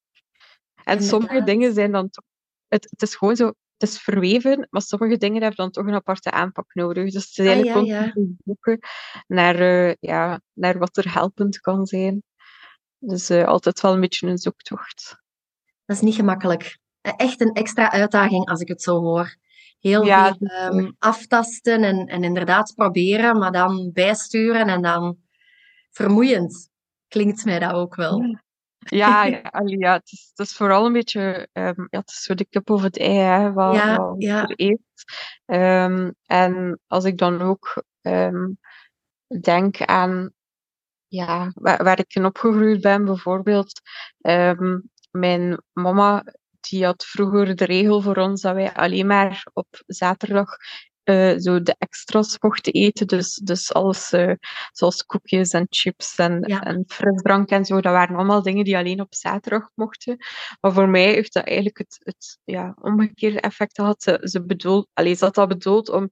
En 0.85 1.03
sommige 1.03 1.43
dingen 1.43 1.73
zijn 1.73 1.91
dan 1.91 2.09
toch... 2.09 2.23
Het, 2.67 2.87
het 2.89 3.01
is 3.01 3.15
gewoon 3.15 3.35
zo... 3.35 3.45
Het 3.77 3.89
is 3.89 3.99
verweven, 3.99 4.67
maar 4.69 4.81
sommige 4.81 5.17
dingen 5.17 5.41
hebben 5.41 5.55
dan 5.57 5.71
toch 5.71 5.85
een 5.85 5.93
aparte 5.93 6.31
aanpak 6.31 6.73
nodig. 6.73 7.11
Dus 7.11 7.23
het 7.25 7.37
is 7.37 7.45
Ah, 7.47 7.53
eigenlijk 7.53 7.87
ja, 7.87 8.01
constant 8.11 8.37
zoeken 8.45 8.79
naar, 9.27 9.55
eh, 9.55 9.93
ja, 9.99 10.41
naar 10.53 10.77
wat 10.77 10.97
er 10.97 11.13
helpend 11.13 11.59
kan 11.59 11.85
zijn. 11.85 12.23
Dus 12.99 13.29
eh, 13.29 13.45
altijd 13.45 13.81
wel 13.81 13.93
een 13.93 13.99
beetje 13.99 14.27
een 14.27 14.37
zoektocht. 14.37 15.21
Dat 15.85 15.95
is 15.95 16.01
niet 16.01 16.15
gemakkelijk. 16.15 16.77
Eh, 17.01 17.13
Echt 17.15 17.41
een 17.41 17.53
extra 17.53 17.91
uitdaging 17.91 18.49
als 18.49 18.59
ik 18.61 18.67
het 18.67 18.81
zo 18.81 18.99
hoor. 19.01 19.35
Heel 19.79 20.05
Ja, 20.05 20.35
veel 20.35 20.47
ehm, 20.47 20.91
aftasten 20.99 21.83
en, 21.83 22.05
en 22.05 22.23
inderdaad 22.23 22.73
proberen, 22.75 23.37
maar 23.37 23.51
dan 23.51 23.91
bijsturen 23.93 24.67
en 24.67 24.81
dan 24.81 25.17
vermoeiend. 25.89 26.69
Klinkt 27.07 27.45
mij 27.45 27.59
dat 27.59 27.71
ook 27.71 27.95
wel. 27.95 28.39
Ja, 28.89 29.23
ja, 29.25 29.41
ja 29.65 29.93
het, 29.93 30.11
is, 30.11 30.31
het 30.35 30.47
is 30.47 30.55
vooral 30.55 30.85
een 30.85 30.93
beetje... 30.93 31.49
ehm, 31.51 31.81
ja, 31.89 31.99
het 31.99 32.09
is 32.09 32.23
zo 32.23 32.33
de 32.33 32.45
kip 32.45 32.69
of 32.69 32.81
het 32.81 32.99
ei, 32.99 33.17
hè, 33.17 33.53
wat, 33.53 33.75
Ja, 33.75 33.97
wat 33.97 34.15
ja. 34.17 34.51
eet. 34.55 34.79
Ehm, 35.45 36.11
en 36.25 36.79
als 36.87 37.03
ik 37.03 37.17
dan 37.17 37.41
ook 37.41 37.83
ehm, 38.01 38.51
denk 39.41 39.81
aan 39.81 40.33
ja, 41.07 41.51
waar, 41.53 41.83
waar 41.83 41.99
ik 41.99 42.15
in 42.15 42.25
opgegroeid 42.25 42.81
ben, 42.81 43.05
bijvoorbeeld. 43.05 43.81
Mijn 45.11 45.63
mama 45.73 46.23
die 46.59 46.85
had 46.85 47.05
vroeger 47.05 47.55
de 47.55 47.65
regel 47.65 48.01
voor 48.01 48.17
ons 48.17 48.41
dat 48.41 48.53
wij 48.53 48.73
alleen 48.73 49.07
maar 49.07 49.47
op 49.53 49.67
zaterdag 49.85 50.49
uh, 51.05 51.37
zo 51.37 51.61
de 51.61 51.75
extra's 51.77 52.37
mochten 52.39 52.73
eten. 52.73 53.07
Dus, 53.07 53.33
dus 53.33 53.73
alles 53.73 54.13
uh, 54.13 54.33
zoals 54.71 55.03
koekjes 55.05 55.51
en 55.51 55.65
chips 55.69 56.15
en, 56.15 56.41
en 56.41 56.83
frisdrank 56.87 57.49
en 57.49 57.65
zo. 57.65 57.81
Dat 57.81 57.93
waren 57.93 58.15
allemaal 58.15 58.41
dingen 58.41 58.63
die 58.63 58.77
alleen 58.77 59.01
op 59.01 59.15
zaterdag 59.15 59.69
mochten. 59.75 60.17
Maar 60.61 60.73
voor 60.73 60.89
mij 60.89 61.13
heeft 61.13 61.33
dat 61.33 61.45
eigenlijk 61.45 61.77
het, 61.77 61.99
het 62.03 62.39
ja, 62.43 62.75
omgekeerde 62.81 63.39
effect 63.39 63.75
gehad. 63.75 64.03
Ze, 64.03 64.19
ze, 64.21 64.45
bedoeld, 64.45 64.87
allee, 64.93 65.15
ze 65.15 65.25
had 65.25 65.35
dat 65.35 65.47
bedoeld 65.47 65.89
om 65.89 66.09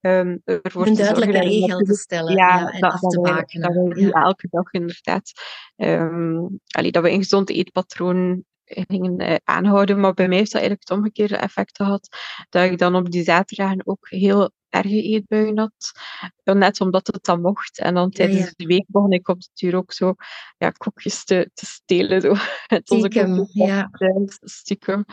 Um, 0.00 0.42
ervoor 0.44 0.86
een 0.86 0.94
duidelijke 0.94 1.38
regel 1.38 1.78
te 1.78 1.94
stellen 1.94 2.36
ja, 2.36 2.72
en 2.72 2.80
dat, 2.80 2.92
af 2.92 3.00
te 3.00 3.20
maken. 3.20 3.60
Dat 3.60 3.72
we 3.72 4.00
ja. 4.00 4.10
elke 4.10 4.46
dag 4.50 4.72
inderdaad 4.72 5.32
um, 5.76 6.60
allee, 6.70 6.92
dat 6.92 7.02
we 7.02 7.10
een 7.10 7.18
gezond 7.18 7.50
eetpatroon 7.50 8.44
gingen 8.68 9.20
uh, 9.22 9.34
aanhouden. 9.44 10.00
Maar 10.00 10.14
bij 10.14 10.28
mij 10.28 10.36
heeft 10.36 10.52
dat 10.52 10.60
eigenlijk 10.60 10.88
het 10.88 10.98
omgekeerde 10.98 11.36
effect 11.36 11.76
gehad. 11.76 12.08
Dat 12.48 12.70
ik 12.70 12.78
dan 12.78 12.94
op 12.94 13.10
die 13.10 13.22
zaterdagen 13.22 13.86
ook 13.86 14.08
heel 14.08 14.50
erge 14.68 15.02
eetbuien 15.02 15.58
had. 15.58 15.92
Net 16.42 16.80
omdat 16.80 17.06
het 17.06 17.24
dan 17.24 17.40
mocht. 17.40 17.78
En 17.78 17.94
dan 17.94 18.10
tijdens 18.10 18.38
ja, 18.38 18.52
de 18.56 18.66
week 18.66 18.84
begon 18.86 19.12
ik 19.12 19.28
op 19.28 19.40
de 19.40 19.48
duur 19.54 19.76
ook 19.76 19.92
zo 19.92 20.14
ja, 20.58 20.70
koekjes 20.70 21.24
te, 21.24 21.50
te 21.54 21.66
stelen. 21.66 22.20
Zo. 22.20 22.34
Stiekem, 22.84 23.48
ja. 23.52 23.90
Stiekem. 24.40 25.04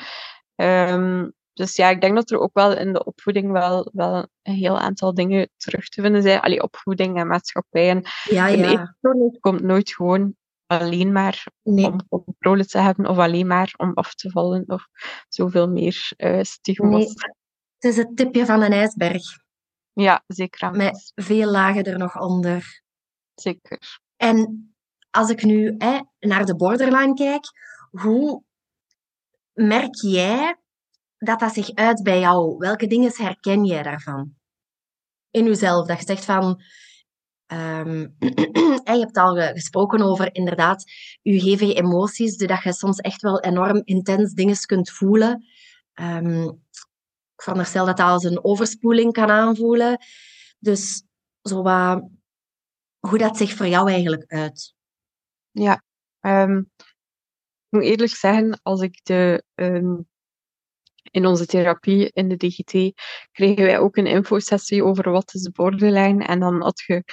Um, 0.56 1.34
dus 1.56 1.76
ja, 1.76 1.90
ik 1.90 2.02
denk 2.02 2.16
dat 2.16 2.32
er 2.32 2.40
ook 2.40 2.54
wel 2.54 2.78
in 2.78 2.94
de 2.94 3.04
opvoeding 3.04 3.52
wel, 3.52 3.90
wel 3.94 4.28
een 4.42 4.54
heel 4.54 4.80
aantal 4.80 5.14
dingen 5.14 5.50
terug 5.58 5.90
te 5.90 6.02
vinden 6.02 6.22
zijn. 6.22 6.40
Allee, 6.40 6.64
opvoeding 6.64 7.18
en 7.18 7.28
maatschappij. 7.28 7.90
En 7.90 8.04
ja, 8.30 8.48
ja. 8.48 8.96
komt 9.40 9.62
nooit 9.62 9.94
gewoon 9.94 10.36
alleen 10.68 11.12
maar 11.12 11.48
om 11.64 12.08
controle 12.08 12.66
te 12.66 12.78
hebben 12.78 13.08
of 13.08 13.18
alleen 13.18 13.48
maar 13.48 13.74
om 13.78 13.94
af 13.94 14.16
te 14.16 14.30
vallen 14.30 14.64
of 14.68 14.88
zoveel 15.30 15.68
meer 15.70 16.12
uh, 16.18 16.42
stigma's. 16.42 16.92
Nee, 16.92 17.08
het 17.76 17.92
is 17.92 17.98
het 17.98 18.16
tipje 18.18 18.46
van 18.46 18.62
een 18.62 18.72
ijsberg. 18.72 19.24
Ja, 19.94 20.24
zeker. 20.28 20.72
Met 20.72 21.12
veel 21.16 21.52
lagen 21.52 21.84
er 21.84 21.98
nog 21.98 22.20
onder. 22.20 22.82
Zeker. 23.36 24.00
En 24.16 24.70
als 25.12 25.30
ik 25.30 25.44
nu 25.44 25.76
hè, 25.78 26.00
naar 26.20 26.46
de 26.46 26.56
borderline 26.56 27.14
kijk, 27.14 27.46
hoe 27.90 28.44
merk 29.54 29.96
jij 30.02 30.60
dat 31.18 31.40
dat 31.40 31.54
zich 31.54 31.74
uit 31.74 32.04
bij 32.04 32.20
jou? 32.20 32.58
Welke 32.58 32.88
dingen 32.88 33.12
herken 33.16 33.66
jij 33.66 33.84
daarvan? 33.84 34.34
In 35.32 35.46
jezelf, 35.46 35.88
dat 35.88 36.00
je 36.00 36.06
zegt 36.06 36.26
van... 36.26 36.62
Um, 37.54 38.16
je 38.20 38.82
hebt 38.84 39.18
al 39.18 39.36
gesproken 39.36 40.02
over 40.02 40.36
inderdaad 40.36 40.84
je 41.22 41.42
hevige 41.42 41.74
emoties, 41.74 42.38
dat 42.38 42.64
je 42.64 42.74
soms 42.74 42.98
echt 42.98 43.22
wel 43.22 43.40
enorm 43.40 43.82
intens 43.84 44.34
dingen 44.34 44.58
kunt 44.66 44.90
voelen. 44.90 45.46
Um, 45.94 46.44
ik 47.36 47.42
veronderstel 47.42 47.86
dat 47.86 47.98
dat 47.98 48.08
als 48.08 48.24
een 48.24 48.44
overspoeling 48.44 49.14
kan 49.14 49.30
aanvoelen. 49.30 49.98
Dus 50.60 51.04
zo 51.42 51.62
wat, 51.62 52.10
hoe 53.00 53.18
dat 53.18 53.38
zich 53.38 53.54
voor 53.54 53.68
jou 53.68 53.92
eigenlijk 53.92 54.26
uit? 54.32 54.74
Ja, 55.52 55.84
um, 56.20 56.72
ik 56.78 57.68
moet 57.70 57.84
eerlijk 57.84 58.16
zeggen, 58.16 58.60
als 58.64 58.82
ik 58.82 59.00
de 59.04 59.44
in 61.16 61.26
onze 61.26 61.46
therapie 61.46 62.10
in 62.14 62.28
de 62.30 62.38
DGT 62.38 63.02
kregen 63.32 63.66
wij 63.66 63.80
ook 63.80 63.98
een 63.98 64.08
infosessie 64.08 64.84
over 64.84 65.12
wat 65.12 65.34
is 65.34 65.50
borderline. 65.50 66.26
En 66.26 66.40
dan 66.40 66.62
had 66.62 66.80
je, 66.80 67.04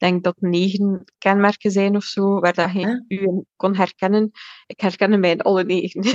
denk 0.00 0.24
dat 0.24 0.36
negen 0.38 1.04
kenmerken 1.18 1.70
zijn 1.70 1.96
of 1.96 2.04
zo, 2.04 2.40
waar 2.40 2.54
dat 2.54 2.72
je 2.72 3.04
u 3.08 3.44
kon 3.56 3.76
herkennen. 3.76 4.30
Ik 4.66 4.80
herkende 4.80 5.16
mij 5.16 5.30
in 5.30 5.40
alle 5.40 5.64
negen. 5.64 6.02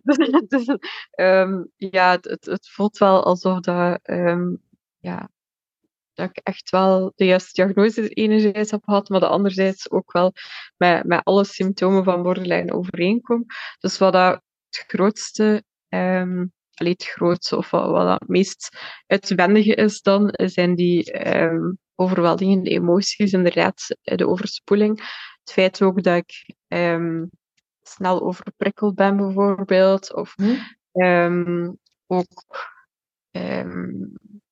dus, 0.48 0.76
um, 1.20 1.70
ja, 1.76 2.18
het, 2.20 2.44
het, 2.44 2.68
voelt 2.68 2.98
wel 2.98 3.24
alsof 3.24 3.60
dat, 3.60 4.00
um, 4.10 4.62
ja, 4.98 5.30
dat 6.14 6.28
ik 6.30 6.40
echt 6.42 6.70
wel 6.70 7.12
de 7.14 7.24
juiste 7.24 7.62
diagnose 7.62 8.08
enerzijds 8.08 8.70
heb 8.70 8.84
gehad, 8.84 9.08
maar 9.08 9.20
de 9.20 9.26
anderzijds 9.26 9.90
ook 9.90 10.12
wel 10.12 10.32
met, 10.76 11.04
met 11.04 11.24
alle 11.24 11.44
symptomen 11.44 12.04
van 12.04 12.22
borderline 12.22 12.72
overeenkom. 12.72 13.44
Dus 13.78 13.98
wat 13.98 14.12
dat 14.12 14.42
het 14.70 14.84
grootste 14.86 15.64
Um, 15.94 16.52
het 16.88 17.04
grootste 17.04 17.56
of 17.56 17.70
wat, 17.70 17.90
wat 17.90 18.20
het 18.20 18.28
meest 18.28 18.76
uitwendige 19.06 19.74
is 19.74 20.02
dan, 20.02 20.32
zijn 20.32 20.74
die 20.74 21.28
um, 21.38 21.78
overweldigende 21.94 22.70
emoties, 22.70 23.32
inderdaad, 23.32 23.96
de 24.02 24.28
overspoeling. 24.28 24.98
Het 25.40 25.52
feit 25.52 25.82
ook 25.82 26.02
dat 26.02 26.16
ik 26.16 26.54
um, 26.68 27.30
snel 27.82 28.22
overprikkeld 28.22 28.94
ben, 28.94 29.16
bijvoorbeeld. 29.16 30.14
Of 30.14 30.34
um, 30.92 31.78
ook 32.06 32.68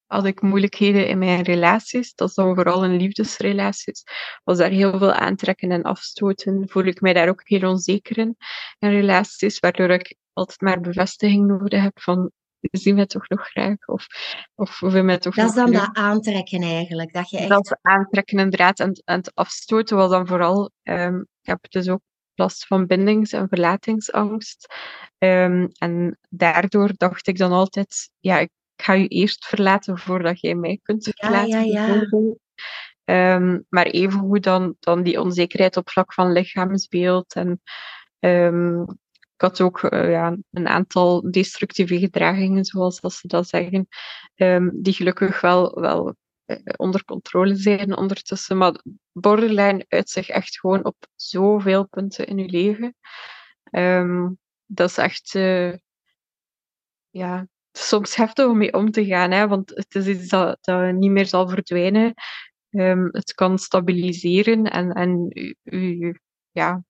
had 0.09 0.25
ik 0.25 0.43
moeilijkheden 0.43 1.09
in 1.09 1.19
mijn 1.19 1.43
relaties. 1.43 2.15
Dat 2.15 2.29
is 2.29 2.35
dan 2.35 2.55
vooral 2.55 2.85
in 2.85 2.97
liefdesrelaties. 2.97 4.03
Was 4.45 4.59
daar 4.59 4.71
heel 4.71 4.99
veel 4.99 5.12
aantrekken 5.12 5.71
en 5.71 5.83
afstoten. 5.83 6.69
Voel 6.69 6.85
ik 6.85 7.00
mij 7.00 7.12
daar 7.12 7.29
ook 7.29 7.43
heel 7.45 7.71
onzeker 7.71 8.19
in, 8.19 8.37
in 8.79 8.91
relaties, 8.91 9.59
waardoor 9.59 9.91
ik 9.91 10.17
altijd 10.33 10.61
maar 10.61 10.81
bevestiging 10.81 11.47
nodig 11.47 11.83
heb 11.83 12.00
van 12.00 12.31
zie 12.61 12.95
mij 12.95 13.07
toch 13.07 13.29
nog 13.29 13.49
graag? 13.49 13.87
Of, 13.87 14.07
of 14.55 14.81
wil 14.81 15.05
mij 15.05 15.19
toch 15.19 15.35
dat 15.35 15.49
is 15.49 15.55
dan 15.55 15.73
dat 15.73 15.91
aantrekken 15.93 16.62
eigenlijk. 16.62 17.12
Dat, 17.12 17.31
je 17.31 17.38
echt... 17.38 17.49
dat 17.49 17.79
aantrekken 17.83 18.38
inderdaad. 18.38 18.81
En, 18.81 19.03
en 19.05 19.17
het 19.17 19.35
afstoten 19.35 19.97
was 19.97 20.11
dan 20.11 20.27
vooral, 20.27 20.71
um, 20.83 21.21
ik 21.21 21.47
heb 21.47 21.71
dus 21.71 21.88
ook 21.88 22.00
last 22.35 22.67
van 22.67 22.87
bindings- 22.87 23.33
en 23.33 23.49
verlatingsangst. 23.49 24.75
Um, 25.19 25.69
en 25.79 26.19
daardoor 26.29 26.93
dacht 26.97 27.27
ik 27.27 27.38
dan 27.38 27.53
altijd, 27.53 28.11
ja, 28.19 28.38
ik 28.38 28.50
ga 28.83 28.93
je 28.93 29.09
eerst 29.09 29.47
verlaten 29.47 29.99
voordat 29.99 30.41
jij 30.41 30.55
mij 30.55 30.81
kunt 30.83 31.15
verlaten. 31.17 31.49
Ja, 31.49 31.61
ja, 31.61 32.07
ja. 33.05 33.35
Um, 33.35 33.67
maar 33.69 33.87
evengoed 33.87 34.43
dan, 34.43 34.77
dan 34.81 35.03
die 35.03 35.21
onzekerheid 35.21 35.77
op 35.77 35.91
vlak 35.91 36.13
van 36.13 36.33
lichaamsbeeld 36.33 37.35
en 37.35 37.61
um, 38.19 38.83
ik 39.35 39.45
had 39.45 39.61
ook 39.61 39.83
uh, 39.83 40.11
ja, 40.11 40.37
een 40.51 40.69
aantal 40.69 41.31
destructieve 41.31 41.99
gedragingen, 41.99 42.65
zoals 42.65 43.01
dat 43.01 43.13
ze 43.13 43.29
dat 43.29 43.49
zeggen, 43.49 43.89
um, 44.35 44.83
die 44.83 44.93
gelukkig 44.93 45.41
wel, 45.41 45.81
wel 45.81 46.15
uh, 46.47 46.57
onder 46.77 47.05
controle 47.05 47.55
zijn 47.55 47.97
ondertussen. 47.97 48.57
Maar 48.57 48.83
borderline 49.13 49.85
uit 49.89 50.11
zich 50.11 50.29
echt 50.29 50.61
gewoon 50.61 50.85
op 50.85 50.97
zoveel 51.15 51.87
punten 51.87 52.27
in 52.27 52.39
je 52.39 52.49
leven. 52.49 52.95
Dat 54.67 54.91
is 54.91 54.97
echt 54.97 55.35
uh, 55.35 55.75
ja, 57.11 57.49
soms 57.79 58.17
heftig 58.17 58.47
om 58.47 58.59
mee 58.59 58.73
om 58.73 58.91
te 58.91 59.05
gaan, 59.05 59.31
hè, 59.31 59.49
want 59.49 59.71
het 59.75 59.95
is 59.95 60.07
iets 60.07 60.29
dat, 60.29 60.59
dat 60.61 60.95
niet 60.95 61.11
meer 61.11 61.27
zal 61.27 61.49
verdwijnen. 61.49 62.15
Um, 62.71 63.09
het 63.11 63.35
kan 63.35 63.59
stabiliseren 63.59 64.65
en, 64.65 64.93
en 64.93 65.31
u, 65.63 66.19
ja, 66.51 66.83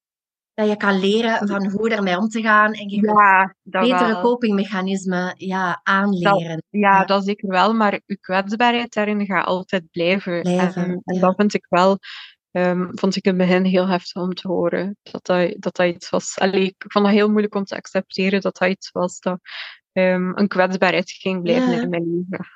dat 0.54 0.68
je 0.68 0.76
kan 0.76 1.00
leren 1.00 1.48
van 1.48 1.70
hoe 1.70 1.90
ermee 1.90 2.16
om 2.16 2.28
te 2.28 2.42
gaan 2.42 2.72
en 2.72 2.88
je 2.88 3.02
ja, 3.02 3.54
betere 3.62 4.12
wel. 4.12 4.20
copingmechanismen 4.20 5.34
ja, 5.36 5.80
aanleren. 5.82 6.54
Dat, 6.54 6.64
ja, 6.68 7.04
dat 7.04 7.24
zeker 7.24 7.48
wel, 7.48 7.74
maar 7.74 8.00
je 8.06 8.18
kwetsbaarheid 8.18 8.92
daarin 8.92 9.26
gaat 9.26 9.46
altijd 9.46 9.90
blijven. 9.90 10.42
blijven 10.42 10.84
en, 10.84 11.00
en 11.04 11.20
dat 11.20 11.34
vind 11.36 11.54
ik 11.54 11.66
wel, 11.68 11.98
um, 12.50 12.90
vond 12.92 13.16
ik 13.16 13.24
in 13.24 13.38
het 13.38 13.48
begin 13.48 13.64
heel 13.64 13.88
heftig 13.88 14.22
om 14.22 14.34
te 14.34 14.48
horen. 14.48 14.96
Dat 15.02 15.26
dat, 15.26 15.54
dat, 15.58 15.76
dat 15.76 15.86
iets 15.86 16.10
was. 16.10 16.38
Allee, 16.38 16.64
ik 16.64 16.84
vond 16.88 17.06
het 17.06 17.14
heel 17.14 17.30
moeilijk 17.30 17.54
om 17.54 17.64
te 17.64 17.76
accepteren 17.76 18.40
dat 18.40 18.56
dat 18.56 18.68
iets 18.68 18.90
was 18.90 19.20
dat 19.20 19.40
um, 19.98 20.32
een 20.38 20.48
kwetsbaarheid 20.48 21.10
ging 21.10 21.42
blijven 21.42 21.82
in 21.82 21.88
mijn 21.88 22.02
leven. 22.02 22.46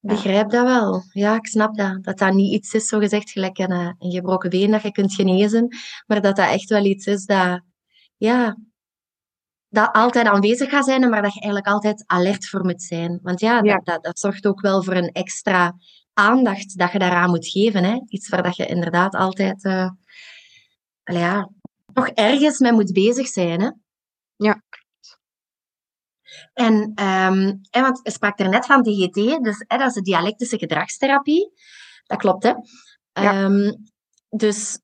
Ik 0.00 0.08
begrijp 0.08 0.50
dat 0.50 0.64
wel. 0.64 1.02
Ja, 1.12 1.34
ik 1.34 1.46
snap 1.46 1.76
dat. 1.76 2.04
Dat 2.04 2.18
dat 2.18 2.32
niet 2.32 2.52
iets 2.52 2.74
is, 2.74 2.86
zo 2.86 2.98
gezegd, 2.98 3.30
gelijk 3.30 3.58
een, 3.58 3.70
eh, 3.70 3.92
een 3.98 4.10
gebroken 4.10 4.50
been 4.50 4.70
dat 4.70 4.82
je 4.82 4.92
kunt 4.92 5.14
genezen. 5.14 5.76
Maar 6.06 6.20
dat 6.20 6.36
dat 6.36 6.48
echt 6.50 6.68
wel 6.68 6.84
iets 6.84 7.06
is 7.06 7.24
dat, 7.24 7.60
ja, 8.16 8.56
dat 9.68 9.92
altijd 9.92 10.26
aanwezig 10.26 10.70
gaat 10.70 10.84
zijn, 10.84 11.10
maar 11.10 11.22
dat 11.22 11.34
je 11.34 11.40
eigenlijk 11.40 11.74
altijd 11.74 12.04
alert 12.06 12.48
voor 12.48 12.64
moet 12.64 12.82
zijn. 12.82 13.18
Want 13.22 13.40
ja, 13.40 13.60
Dat, 13.60 13.84
dat, 13.84 14.02
dat, 14.04 14.18
zorgt 14.18 14.46
ook 14.46 14.60
wel 14.60 14.82
voor 14.82 14.94
een 14.94 15.12
extra 15.12 15.74
aandacht 16.12 16.78
dat 16.78 16.92
je 16.92 16.98
daaraan 16.98 17.30
moet 17.30 17.48
geven. 17.48 17.84
Hè? 17.84 18.00
Iets 18.08 18.28
waar 18.28 18.42
dat 18.42 18.56
je 18.56 18.66
inderdaad 18.66 19.14
altijd 19.14 19.64
uh, 19.64 19.90
ja, 21.04 21.50
toch 21.92 22.08
ergens 22.08 22.58
mee 22.58 22.72
moet 22.72 22.92
bezig 22.92 23.26
zijn. 23.26 23.60
Hè? 23.60 23.70
Ja, 24.36 24.62
en, 26.52 26.74
um, 27.04 27.60
want 27.70 28.00
je 28.02 28.10
sprak 28.10 28.40
er 28.40 28.48
net 28.48 28.66
van 28.66 28.82
DGT, 28.82 29.44
dus 29.44 29.64
hè, 29.66 29.78
dat 29.78 29.88
is 29.88 29.94
de 29.94 30.02
dialectische 30.02 30.58
gedragstherapie. 30.58 31.52
Dat 32.06 32.18
klopt, 32.18 32.42
hè? 32.42 32.52
Ja. 33.12 33.44
Um, 33.44 33.90
dus 34.28 34.78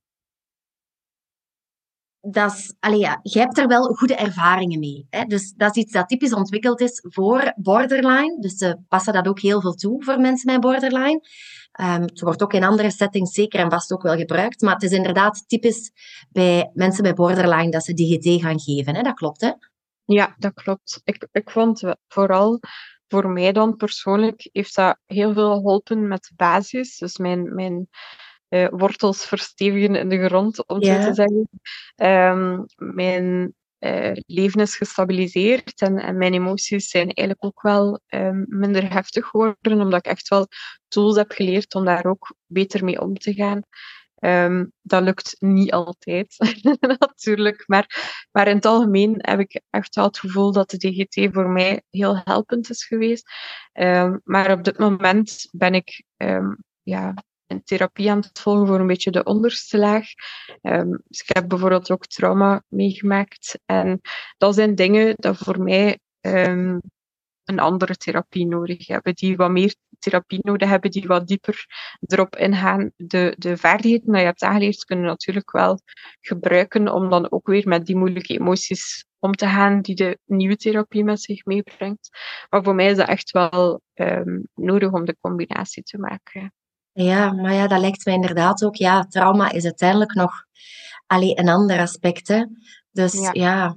dat 2.20 2.52
is, 2.52 2.74
allee, 2.80 2.98
ja, 2.98 3.18
jij 3.22 3.42
hebt 3.42 3.58
er 3.58 3.66
wel 3.66 3.82
goede 3.82 4.14
ervaringen 4.14 4.78
mee. 4.78 5.06
Hè? 5.10 5.24
Dus 5.24 5.52
dat 5.56 5.76
is 5.76 5.82
iets 5.82 5.92
dat 5.92 6.08
typisch 6.08 6.32
ontwikkeld 6.32 6.80
is 6.80 7.04
voor 7.08 7.52
borderline. 7.56 8.40
Dus 8.40 8.56
ze 8.56 8.76
passen 8.88 9.12
dat 9.12 9.28
ook 9.28 9.40
heel 9.40 9.60
veel 9.60 9.74
toe 9.74 10.04
voor 10.04 10.20
mensen 10.20 10.52
met 10.52 10.60
borderline. 10.60 11.20
Um, 11.80 12.02
het 12.02 12.20
wordt 12.20 12.42
ook 12.42 12.52
in 12.52 12.64
andere 12.64 12.90
settings 12.90 13.32
zeker 13.32 13.60
en 13.60 13.70
vast 13.70 13.92
ook 13.92 14.02
wel 14.02 14.16
gebruikt. 14.16 14.60
Maar 14.60 14.74
het 14.74 14.82
is 14.82 14.92
inderdaad 14.92 15.44
typisch 15.48 15.90
bij 16.30 16.70
mensen 16.74 17.02
met 17.02 17.14
borderline 17.14 17.70
dat 17.70 17.84
ze 17.84 17.94
DGT 17.94 18.42
gaan 18.42 18.60
geven. 18.60 18.94
Hè? 18.94 19.02
Dat 19.02 19.14
klopt, 19.14 19.40
hè? 19.40 19.50
Ja, 20.14 20.34
dat 20.38 20.54
klopt. 20.54 21.00
Ik, 21.04 21.28
ik 21.32 21.50
vond 21.50 21.82
vooral 22.08 22.60
voor 23.08 23.28
mij 23.28 23.52
dan 23.52 23.76
persoonlijk 23.76 24.48
heeft 24.52 24.74
dat 24.74 24.98
heel 25.06 25.32
veel 25.32 25.54
geholpen 25.54 26.08
met 26.08 26.22
de 26.22 26.34
basis. 26.36 26.98
Dus 26.98 27.16
mijn, 27.16 27.54
mijn 27.54 27.88
uh, 28.48 28.68
wortels 28.70 29.26
verstevigen 29.26 29.94
in 29.94 30.08
de 30.08 30.24
grond, 30.24 30.66
om 30.66 30.82
zo 30.82 31.00
te 31.00 31.14
zeggen. 31.14 31.48
Um, 31.96 32.64
mijn 32.76 33.54
uh, 33.78 34.12
leven 34.26 34.60
is 34.60 34.76
gestabiliseerd 34.76 35.80
en, 35.80 35.98
en, 35.98 36.16
mijn 36.16 36.34
emoties 36.34 36.88
zijn 36.88 37.04
eigenlijk 37.04 37.44
ook 37.44 37.62
wel 37.62 38.00
um, 38.08 38.44
minder 38.48 38.92
heftig 38.92 39.26
geworden, 39.26 39.80
omdat 39.80 39.98
ik 39.98 40.12
echt 40.12 40.28
wel 40.28 40.46
tools 40.88 41.16
heb 41.16 41.30
geleerd 41.30 41.74
om 41.74 41.84
daar 41.84 42.04
ook 42.04 42.34
beter 42.46 42.84
mee 42.84 43.00
om 43.00 43.14
te 43.14 43.34
gaan. 43.34 43.62
Um, 44.20 44.72
dat 44.82 45.02
lukt 45.02 45.36
niet 45.38 45.72
altijd, 45.72 46.36
natuurlijk. 46.98 47.64
Maar, 47.66 48.26
maar 48.30 48.48
in 48.48 48.56
het 48.56 48.66
algemeen 48.66 49.14
heb 49.16 49.40
ik 49.40 49.60
echt 49.70 49.94
wel 49.94 50.04
het 50.04 50.18
gevoel 50.18 50.52
dat 50.52 50.70
de 50.70 50.76
DGT 50.76 51.34
voor 51.34 51.48
mij 51.48 51.82
heel 51.90 52.20
helpend 52.24 52.70
is 52.70 52.84
geweest. 52.84 53.30
Um, 53.72 54.20
maar 54.24 54.52
op 54.52 54.64
dit 54.64 54.78
moment 54.78 55.48
ben 55.52 55.74
ik 55.74 56.04
um, 56.16 56.56
ja, 56.82 57.14
een 57.46 57.62
therapie 57.64 58.10
aan 58.10 58.20
het 58.20 58.40
volgen 58.40 58.66
voor 58.66 58.80
een 58.80 58.86
beetje 58.86 59.10
de 59.10 59.24
onderste 59.24 59.78
laag. 59.78 60.06
Dus 61.08 61.20
ik 61.20 61.36
heb 61.36 61.48
bijvoorbeeld 61.48 61.90
ook 61.90 62.06
trauma 62.06 62.62
meegemaakt. 62.68 63.60
En 63.66 64.00
dat 64.38 64.54
zijn 64.54 64.74
dingen 64.74 65.14
dat 65.16 65.36
voor 65.36 65.60
mij 65.60 65.98
een 67.48 67.58
andere 67.58 67.96
therapie 67.96 68.46
nodig 68.46 68.86
hebben, 68.86 69.14
die 69.14 69.36
wat 69.36 69.50
meer 69.50 69.74
therapie 69.98 70.38
nodig 70.42 70.68
hebben, 70.68 70.90
die 70.90 71.06
wat 71.06 71.26
dieper 71.26 71.66
erop 72.06 72.36
ingaan. 72.36 72.90
De, 72.96 73.34
de 73.38 73.56
vaardigheden 73.56 74.12
die 74.12 74.20
je 74.20 74.26
hebt 74.26 74.42
aangeleerd 74.42 74.84
kunnen 74.84 75.04
natuurlijk 75.04 75.50
wel 75.50 75.80
gebruiken 76.20 76.92
om 76.94 77.10
dan 77.10 77.30
ook 77.30 77.46
weer 77.46 77.68
met 77.68 77.86
die 77.86 77.96
moeilijke 77.96 78.38
emoties 78.38 79.06
om 79.18 79.32
te 79.34 79.46
gaan 79.46 79.80
die 79.80 79.94
de 79.94 80.18
nieuwe 80.24 80.56
therapie 80.56 81.04
met 81.04 81.20
zich 81.20 81.44
meebrengt. 81.44 82.08
Maar 82.50 82.62
voor 82.62 82.74
mij 82.74 82.86
is 82.86 82.96
dat 82.96 83.08
echt 83.08 83.30
wel 83.30 83.80
um, 83.94 84.48
nodig 84.54 84.92
om 84.92 85.04
de 85.04 85.16
combinatie 85.20 85.82
te 85.82 85.98
maken. 85.98 86.52
Ja, 86.92 87.32
maar 87.32 87.52
ja, 87.52 87.66
dat 87.66 87.80
lijkt 87.80 88.04
mij 88.04 88.14
inderdaad 88.14 88.64
ook. 88.64 88.76
Ja, 88.76 89.02
trauma 89.02 89.50
is 89.50 89.64
uiteindelijk 89.64 90.14
nog 90.14 90.32
alleen 91.06 91.38
een 91.38 91.48
ander 91.48 91.78
aspect. 91.78 92.28
Hè? 92.28 92.44
Dus 92.90 93.12
ja. 93.12 93.30
ja. 93.32 93.76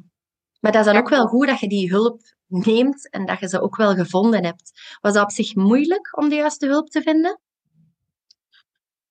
Maar 0.60 0.72
dat 0.72 0.86
is 0.86 0.92
dan 0.92 1.02
ook 1.02 1.10
wel 1.10 1.28
goed 1.28 1.48
dat 1.48 1.60
je 1.60 1.68
die 1.68 1.90
hulp 1.90 2.22
neemt 2.52 3.10
en 3.10 3.26
dat 3.26 3.40
je 3.40 3.48
ze 3.48 3.62
ook 3.62 3.76
wel 3.76 3.96
gevonden 3.96 4.46
hebt. 4.46 4.72
Was 5.02 5.14
dat 5.14 5.24
op 5.24 5.32
zich 5.32 5.56
moeilijk 5.56 6.18
om 6.18 6.30
de 6.30 6.36
juiste 6.36 6.68
hulp 6.68 6.90
te 6.90 7.02
vinden? 7.02 7.40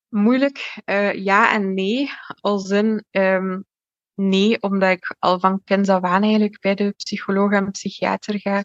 Moeilijk, 0.09 0.81
uh, 0.85 1.13
ja 1.13 1.53
en 1.53 1.73
nee. 1.73 2.09
Als 2.41 2.69
in, 2.69 3.05
um, 3.11 3.65
nee, 4.15 4.61
omdat 4.61 4.89
ik 4.89 5.15
al 5.19 5.39
van 5.39 5.63
kinds 5.63 5.89
af 5.89 6.01
aan 6.01 6.23
eigenlijk 6.23 6.59
bij 6.59 6.75
de 6.75 6.91
psycholoog 6.91 7.51
en 7.51 7.71
psychiater 7.71 8.39
ga. 8.39 8.63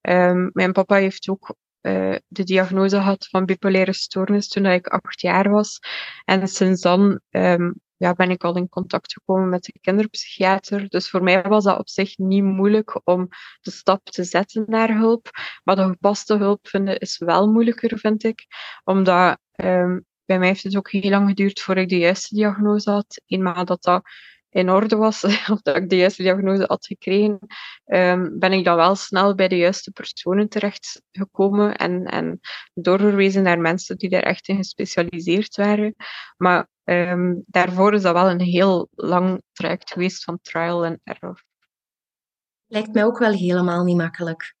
Um, 0.00 0.50
mijn 0.52 0.72
papa 0.72 0.96
heeft 0.96 1.28
ook 1.28 1.54
uh, 1.82 2.16
de 2.28 2.44
diagnose 2.44 2.96
had 2.96 3.26
van 3.30 3.44
bipolaire 3.44 3.92
stoornis 3.92 4.48
toen 4.48 4.66
ik 4.66 4.86
acht 4.86 5.20
jaar 5.20 5.50
was. 5.50 5.78
En 6.24 6.48
sinds 6.48 6.80
dan 6.80 7.20
um, 7.30 7.80
ja, 7.98 8.12
ben 8.12 8.30
ik 8.30 8.44
al 8.44 8.56
in 8.56 8.68
contact 8.68 9.12
gekomen 9.12 9.48
met 9.48 9.64
de 9.64 9.78
kinderpsychiater. 9.80 10.88
Dus 10.88 11.10
voor 11.10 11.22
mij 11.22 11.42
was 11.42 11.64
dat 11.64 11.78
op 11.78 11.88
zich 11.88 12.18
niet 12.18 12.42
moeilijk 12.42 13.00
om 13.04 13.28
de 13.60 13.70
stap 13.70 14.04
te 14.04 14.24
zetten 14.24 14.64
naar 14.66 14.96
hulp. 14.96 15.30
Maar 15.64 15.76
de 15.76 15.82
gepaste 15.82 16.36
hulp 16.36 16.68
vinden 16.68 16.98
is 16.98 17.18
wel 17.18 17.50
moeilijker, 17.52 17.98
vind 17.98 18.24
ik. 18.24 18.46
Omdat 18.84 19.38
um, 19.56 20.06
bij 20.24 20.38
mij 20.38 20.48
heeft 20.48 20.62
het 20.62 20.76
ook 20.76 20.90
heel 20.90 21.10
lang 21.10 21.28
geduurd 21.28 21.60
voordat 21.60 21.84
ik 21.84 21.90
de 21.90 21.98
juiste 21.98 22.34
diagnose 22.34 22.90
had. 22.90 23.22
Eenmaal 23.26 23.64
dat 23.64 23.82
dat 23.82 24.02
in 24.50 24.70
orde 24.70 24.96
was, 24.96 25.24
of 25.52 25.62
dat 25.62 25.76
ik 25.76 25.88
de 25.88 25.96
juiste 25.96 26.22
diagnose 26.22 26.64
had 26.66 26.86
gekregen, 26.86 27.38
um, 27.84 28.38
ben 28.38 28.52
ik 28.52 28.64
dan 28.64 28.76
wel 28.76 28.94
snel 28.94 29.34
bij 29.34 29.48
de 29.48 29.56
juiste 29.56 29.90
personen 29.90 30.48
terechtgekomen 30.48 31.76
en, 31.76 32.04
en 32.04 32.40
doorverwezen 32.74 33.42
naar 33.42 33.58
mensen 33.58 33.96
die 33.96 34.08
daar 34.08 34.22
echt 34.22 34.48
in 34.48 34.56
gespecialiseerd 34.56 35.56
waren. 35.56 35.94
Maar 36.36 36.68
um, 36.84 37.42
daarvoor 37.46 37.94
is 37.94 38.02
dat 38.02 38.12
wel 38.12 38.30
een 38.30 38.40
heel 38.40 38.88
lang 38.90 39.42
traject 39.52 39.92
geweest 39.92 40.24
van 40.24 40.38
trial 40.42 40.84
en 40.84 41.00
error. 41.04 41.44
Lijkt 42.66 42.92
mij 42.92 43.04
ook 43.04 43.18
wel 43.18 43.32
helemaal 43.32 43.84
niet 43.84 43.96
makkelijk. 43.96 44.56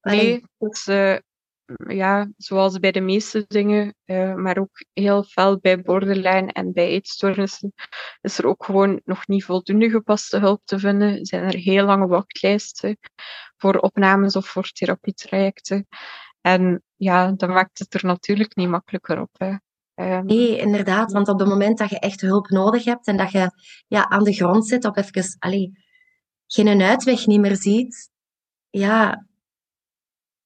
Nee, 0.00 0.44
dus, 0.58 0.86
uh, 0.86 1.16
ja, 1.76 2.30
zoals 2.36 2.78
bij 2.78 2.92
de 2.92 3.00
meeste 3.00 3.44
dingen, 3.48 3.94
uh, 4.04 4.34
maar 4.34 4.58
ook 4.58 4.84
heel 4.92 5.24
veel 5.24 5.58
bij 5.58 5.82
borderline 5.82 6.52
en 6.52 6.72
bij 6.72 6.86
eetstoornissen, 6.86 7.72
is 8.20 8.38
er 8.38 8.46
ook 8.46 8.64
gewoon 8.64 9.00
nog 9.04 9.26
niet 9.26 9.44
voldoende 9.44 9.90
gepaste 9.90 10.38
hulp 10.38 10.60
te 10.64 10.78
vinden. 10.78 11.24
Zijn 11.26 11.44
er 11.44 11.54
heel 11.54 11.84
lange 11.84 12.06
wachtlijsten 12.06 12.98
voor 13.56 13.76
opnames 13.76 14.36
of 14.36 14.46
voor 14.46 14.70
therapietrajecten. 14.70 15.86
En 16.40 16.82
ja, 16.96 17.32
dan 17.32 17.50
maakt 17.50 17.78
het 17.78 17.94
er 17.94 18.04
natuurlijk 18.04 18.56
niet 18.56 18.68
makkelijker 18.68 19.20
op. 19.20 19.30
Hè. 19.32 19.54
Um, 19.94 20.24
nee, 20.24 20.58
inderdaad. 20.58 21.12
Want 21.12 21.28
op 21.28 21.38
het 21.38 21.48
moment 21.48 21.78
dat 21.78 21.90
je 21.90 21.98
echt 21.98 22.20
hulp 22.20 22.48
nodig 22.48 22.84
hebt 22.84 23.06
en 23.06 23.16
dat 23.16 23.30
je 23.30 23.50
ja, 23.86 24.08
aan 24.08 24.24
de 24.24 24.32
grond 24.32 24.66
zit 24.66 24.84
of 24.84 24.96
even 24.96 25.36
allee, 25.38 25.72
geen 26.46 26.82
uitweg 26.82 27.26
niet 27.26 27.40
meer 27.40 27.56
ziet, 27.56 28.10
ja, 28.70 29.26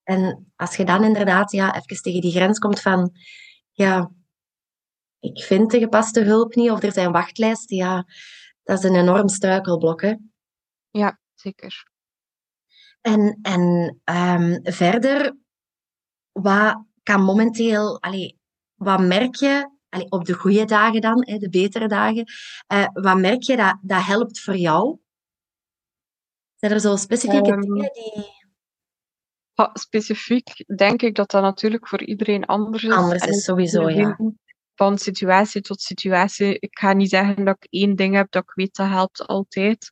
en 0.05 0.53
als 0.57 0.77
je 0.77 0.85
dan 0.85 1.05
inderdaad 1.05 1.53
ja, 1.53 1.77
even 1.77 2.03
tegen 2.03 2.21
die 2.21 2.33
grens 2.33 2.59
komt 2.59 2.81
van, 2.81 3.13
ja, 3.73 4.11
ik 5.19 5.43
vind 5.43 5.71
de 5.71 5.79
gepaste 5.79 6.21
hulp 6.21 6.55
niet 6.55 6.71
of 6.71 6.83
er 6.83 6.93
zijn 6.93 7.13
wachtlijsten, 7.13 7.77
ja, 7.77 8.07
dat 8.63 8.79
is 8.79 8.85
een 8.85 8.97
enorm 8.97 9.29
struikelblok. 9.29 10.03
Hè? 10.03 10.15
Ja, 10.91 11.21
zeker. 11.35 11.93
En, 13.01 13.39
en 13.43 14.01
um, 14.05 14.61
verder, 14.63 15.37
wat 16.33 16.85
kan 17.03 17.23
momenteel, 17.23 18.03
allee, 18.03 18.39
wat 18.75 19.01
merk 19.01 19.35
je 19.35 19.73
allee, 19.89 20.11
op 20.11 20.25
de 20.25 20.33
goede 20.33 20.65
dagen 20.65 21.01
dan, 21.01 21.27
hè, 21.27 21.39
de 21.39 21.49
betere 21.49 21.89
dagen, 21.89 22.25
uh, 22.73 22.87
wat 22.93 23.19
merk 23.19 23.43
je 23.43 23.57
dat, 23.57 23.79
dat 23.83 24.05
helpt 24.05 24.41
voor 24.41 24.57
jou? 24.57 24.99
Zijn 26.55 26.73
er 26.73 26.81
zo 26.81 26.97
specifieke 26.97 27.53
um, 27.53 27.61
dingen 27.61 27.93
die 27.93 28.34
specifiek 29.73 30.77
denk 30.77 31.03
ik 31.03 31.15
dat 31.15 31.31
dat 31.31 31.43
natuurlijk 31.43 31.89
voor 31.89 32.03
iedereen 32.03 32.45
anders 32.45 32.85
is. 32.85 32.93
Anders 32.93 33.25
is 33.25 33.45
sowieso, 33.45 33.91
ja. 33.91 34.19
Van 34.75 34.99
situatie 34.99 35.61
tot 35.61 35.81
situatie. 35.81 36.59
Ik 36.59 36.79
ga 36.79 36.93
niet 36.93 37.11
zeggen 37.11 37.45
dat 37.45 37.57
ik 37.59 37.67
één 37.71 37.97
ding 37.97 38.15
heb 38.15 38.31
dat 38.31 38.43
ik 38.43 38.53
weet 38.55 38.75
dat 38.75 38.89
helpt 38.89 39.27
altijd. 39.27 39.91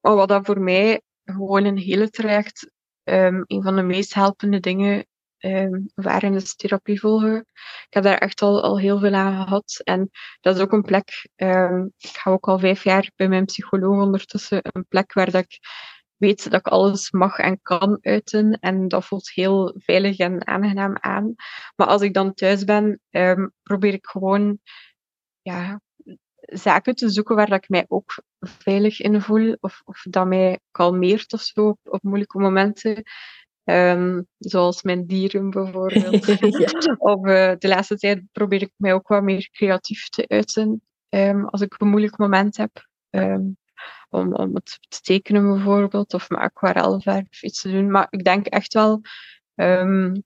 Maar 0.00 0.14
wat 0.14 0.28
dat 0.28 0.46
voor 0.46 0.60
mij 0.60 1.00
gewoon 1.24 1.64
een 1.64 1.78
hele 1.78 2.10
traject 2.10 2.70
um, 3.04 3.44
een 3.46 3.62
van 3.62 3.76
de 3.76 3.82
meest 3.82 4.14
helpende 4.14 4.60
dingen 4.60 5.06
um, 5.38 5.90
waren 5.94 6.34
is 6.34 6.56
therapie 6.56 7.00
volgen. 7.00 7.46
Ik 7.86 7.86
heb 7.88 8.02
daar 8.02 8.18
echt 8.18 8.42
al, 8.42 8.62
al 8.62 8.78
heel 8.78 8.98
veel 8.98 9.14
aan 9.14 9.44
gehad. 9.44 9.80
En 9.84 10.10
dat 10.40 10.56
is 10.56 10.62
ook 10.62 10.72
een 10.72 10.82
plek, 10.82 11.28
um, 11.36 11.92
ik 11.98 12.16
ga 12.16 12.30
ook 12.30 12.48
al 12.48 12.58
vijf 12.58 12.84
jaar 12.84 13.10
bij 13.16 13.28
mijn 13.28 13.44
psycholoog 13.44 14.02
ondertussen, 14.02 14.60
een 14.62 14.86
plek 14.88 15.12
waar 15.12 15.30
dat 15.30 15.44
ik 15.44 15.58
weet 16.16 16.50
dat 16.50 16.60
ik 16.60 16.66
alles 16.66 17.10
mag 17.10 17.38
en 17.38 17.62
kan 17.62 17.98
uiten. 18.00 18.58
En 18.60 18.88
dat 18.88 19.04
voelt 19.04 19.30
heel 19.30 19.74
veilig 19.78 20.18
en 20.18 20.46
aangenaam 20.46 20.96
aan. 21.00 21.34
Maar 21.76 21.86
als 21.86 22.02
ik 22.02 22.14
dan 22.14 22.34
thuis 22.34 22.64
ben, 22.64 23.00
um, 23.10 23.52
probeer 23.62 23.92
ik 23.92 24.06
gewoon 24.06 24.58
ja, 25.42 25.80
zaken 26.36 26.94
te 26.94 27.08
zoeken 27.08 27.36
waar 27.36 27.48
dat 27.48 27.62
ik 27.62 27.68
mij 27.68 27.84
ook 27.88 28.22
veilig 28.40 29.00
in 29.00 29.20
voel. 29.20 29.56
Of, 29.60 29.82
of 29.84 30.02
dat 30.10 30.26
mij 30.26 30.60
kalmeert 30.70 31.32
of 31.32 31.40
zo 31.40 31.68
op, 31.68 31.78
op 31.82 32.02
moeilijke 32.02 32.38
momenten. 32.38 33.02
Um, 33.64 34.26
zoals 34.38 34.82
mijn 34.82 35.06
dieren 35.06 35.50
bijvoorbeeld. 35.50 36.28
of 36.98 37.26
uh, 37.26 37.52
de 37.58 37.68
laatste 37.68 37.96
tijd 37.96 38.22
probeer 38.32 38.62
ik 38.62 38.72
mij 38.76 38.94
ook 38.94 39.08
wat 39.08 39.22
meer 39.22 39.48
creatief 39.52 40.08
te 40.08 40.28
uiten. 40.28 40.82
Um, 41.08 41.48
als 41.48 41.60
ik 41.60 41.74
een 41.78 41.88
moeilijk 41.88 42.18
moment 42.18 42.56
heb. 42.56 42.86
Um, 43.10 43.56
om, 44.08 44.34
om 44.34 44.54
het 44.54 44.78
te 44.88 45.00
tekenen 45.00 45.54
bijvoorbeeld, 45.54 46.14
of 46.14 46.28
met 46.28 46.38
aquarelverf 46.38 47.42
iets 47.42 47.60
te 47.60 47.70
doen. 47.70 47.90
Maar 47.90 48.06
ik 48.10 48.24
denk 48.24 48.46
echt 48.46 48.72
wel 48.72 49.00
um, 49.54 50.22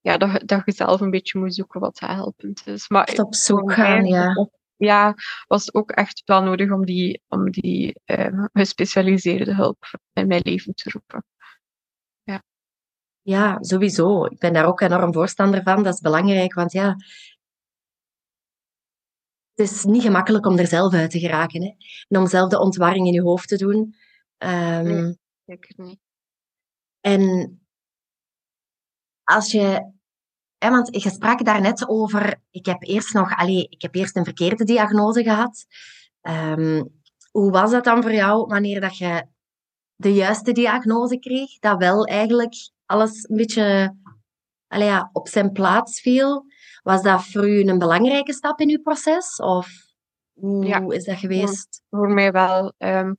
ja, 0.00 0.16
dat, 0.16 0.42
dat 0.48 0.62
je 0.64 0.72
zelf 0.72 1.00
een 1.00 1.10
beetje 1.10 1.38
moet 1.38 1.54
zoeken 1.54 1.80
wat 1.80 1.98
helpend 1.98 2.66
is. 2.66 2.88
Maar 2.88 3.04
echt 3.04 3.18
op 3.18 3.34
zoek 3.34 3.72
gaan, 3.72 4.04
ja. 4.04 4.48
Ja, 4.76 5.14
was 5.46 5.66
het 5.66 5.74
ook 5.74 5.90
echt 5.90 6.22
wel 6.24 6.42
nodig 6.42 6.70
om 6.70 6.84
die, 6.84 7.22
om 7.28 7.50
die 7.50 8.00
uh, 8.06 8.44
gespecialiseerde 8.52 9.54
hulp 9.54 9.84
in 10.12 10.26
mijn 10.26 10.40
leven 10.44 10.74
te 10.74 10.90
roepen. 10.90 11.24
Ja. 12.22 12.42
ja, 13.22 13.58
sowieso. 13.60 14.24
Ik 14.24 14.38
ben 14.38 14.52
daar 14.52 14.66
ook 14.66 14.80
enorm 14.80 15.12
voorstander 15.12 15.62
van. 15.62 15.82
Dat 15.82 15.94
is 15.94 16.00
belangrijk, 16.00 16.54
want 16.54 16.72
ja, 16.72 16.96
het 19.68 19.76
is 19.76 19.84
niet 19.84 20.02
gemakkelijk 20.02 20.46
om 20.46 20.58
er 20.58 20.66
zelf 20.66 20.94
uit 20.94 21.10
te 21.10 21.18
geraken. 21.18 21.62
Hè? 21.62 21.74
En 22.08 22.20
om 22.20 22.26
zelf 22.26 22.50
de 22.50 22.60
ontwarring 22.60 23.06
in 23.06 23.12
je 23.12 23.22
hoofd 23.22 23.48
te 23.48 23.56
doen. 23.56 23.94
Um, 24.38 24.82
nee, 24.82 25.18
zeker 25.44 25.74
niet. 25.76 25.98
En 27.00 27.54
als 29.24 29.52
je 29.52 29.92
want 30.58 31.02
je 31.02 31.10
sprak 31.10 31.44
daar 31.44 31.60
net 31.60 31.88
over, 31.88 32.40
ik 32.50 32.66
heb 32.66 32.82
eerst 32.82 33.14
nog, 33.14 33.36
allee, 33.36 33.66
ik 33.68 33.82
heb 33.82 33.94
eerst 33.94 34.16
een 34.16 34.24
verkeerde 34.24 34.64
diagnose 34.64 35.22
gehad. 35.22 35.66
Um, 36.22 37.00
hoe 37.30 37.50
was 37.50 37.70
dat 37.70 37.84
dan 37.84 38.02
voor 38.02 38.12
jou 38.12 38.46
wanneer 38.46 38.80
dat 38.80 38.96
je 38.96 39.26
de 39.94 40.14
juiste 40.14 40.52
diagnose 40.52 41.18
kreeg? 41.18 41.58
Dat 41.58 41.78
wel 41.78 42.04
eigenlijk 42.04 42.54
alles 42.86 43.28
een 43.28 43.36
beetje 43.36 43.96
allee, 44.66 44.86
ja, 44.86 45.10
op 45.12 45.28
zijn 45.28 45.52
plaats 45.52 46.00
viel. 46.00 46.44
Was 46.82 47.02
dat 47.02 47.26
voor 47.26 47.48
u 47.48 47.68
een 47.68 47.78
belangrijke 47.78 48.32
stap 48.32 48.60
in 48.60 48.70
uw 48.70 48.80
proces? 48.82 49.36
Of 49.36 49.68
hoe 50.40 50.66
ja. 50.66 50.84
is 50.88 51.04
dat 51.04 51.18
geweest? 51.18 51.82
Voor, 51.88 51.98
voor 51.98 52.14
mij 52.14 52.32
wel. 52.32 52.74
Um, 52.78 53.10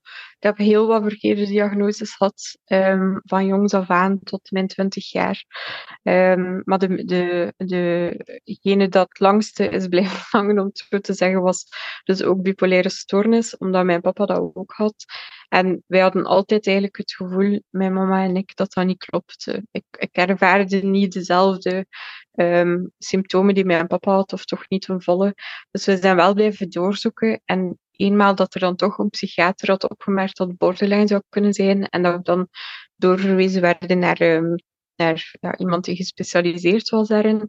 ik 0.41 0.47
heb 0.47 0.57
heel 0.57 0.87
wat 0.87 1.03
verkeerde 1.03 1.45
diagnoses 1.45 2.15
gehad, 2.15 2.57
um, 2.65 3.21
van 3.23 3.45
jongs 3.45 3.73
af 3.73 3.89
aan 3.89 4.19
tot 4.23 4.51
mijn 4.51 4.67
twintig 4.67 5.11
jaar. 5.11 5.43
Um, 6.03 6.61
maar 6.65 6.77
de, 6.77 7.53
de, 7.57 8.39
degene 8.43 8.87
dat 8.87 9.07
het 9.09 9.19
langste 9.19 9.67
is 9.67 9.87
blijven 9.87 10.19
hangen, 10.37 10.59
om 10.59 10.65
het 10.65 10.85
zo 10.89 10.99
te 10.99 11.13
zeggen, 11.13 11.41
was 11.41 11.65
dus 12.03 12.23
ook 12.23 12.41
bipolaire 12.41 12.89
stoornis, 12.89 13.57
omdat 13.57 13.85
mijn 13.85 14.01
papa 14.01 14.25
dat 14.25 14.51
ook 14.53 14.71
had. 14.71 14.95
En 15.47 15.83
wij 15.87 15.99
hadden 15.99 16.25
altijd 16.25 16.65
eigenlijk 16.65 16.97
het 16.97 17.13
gevoel, 17.13 17.61
mijn 17.69 17.93
mama 17.93 18.23
en 18.23 18.35
ik, 18.35 18.55
dat 18.55 18.73
dat 18.73 18.85
niet 18.85 19.05
klopte. 19.05 19.65
Ik, 19.71 19.83
ik 19.89 20.15
ervaarde 20.15 20.77
niet 20.77 21.13
dezelfde 21.13 21.85
um, 22.35 22.91
symptomen 22.97 23.53
die 23.53 23.65
mijn 23.65 23.87
papa 23.87 24.11
had, 24.11 24.33
of 24.33 24.45
toch 24.45 24.69
niet 24.69 24.87
een 24.87 25.01
volle. 25.01 25.35
Dus 25.71 25.85
we 25.85 25.97
zijn 25.97 26.15
wel 26.15 26.33
blijven 26.33 26.69
doorzoeken. 26.69 27.41
En 27.45 27.79
eenmaal 27.91 28.35
dat 28.35 28.53
er 28.53 28.59
dan 28.59 28.75
toch 28.75 28.97
een 28.97 29.09
psychiater 29.09 29.69
had 29.69 29.89
opgemerkt 29.89 30.37
dat 30.37 30.57
borderline 30.57 31.07
zou 31.07 31.21
kunnen 31.29 31.53
zijn, 31.53 31.89
en 31.89 32.03
dat 32.03 32.15
we 32.15 32.21
dan 32.21 32.47
doorverwezen 32.95 33.61
werden 33.61 33.99
naar, 33.99 34.21
um, 34.21 34.55
naar 34.95 35.35
ja, 35.39 35.57
iemand 35.57 35.85
die 35.85 35.95
gespecialiseerd 35.95 36.89
was 36.89 37.07
daarin. 37.07 37.47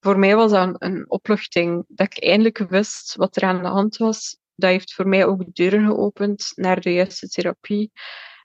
Voor 0.00 0.18
mij 0.18 0.36
was 0.36 0.50
dat 0.50 0.76
een, 0.78 1.10
opluchting, 1.10 1.84
dat 1.88 2.06
ik 2.06 2.22
eindelijk 2.22 2.58
wist 2.58 3.14
wat 3.14 3.36
er 3.36 3.42
aan 3.42 3.62
de 3.62 3.68
hand 3.68 3.96
was. 3.96 4.38
Dat 4.54 4.70
heeft 4.70 4.94
voor 4.94 5.08
mij 5.08 5.26
ook 5.26 5.54
deuren 5.54 5.86
geopend 5.86 6.52
naar 6.54 6.80
de 6.80 6.92
juiste 6.92 7.28
therapie. 7.28 7.90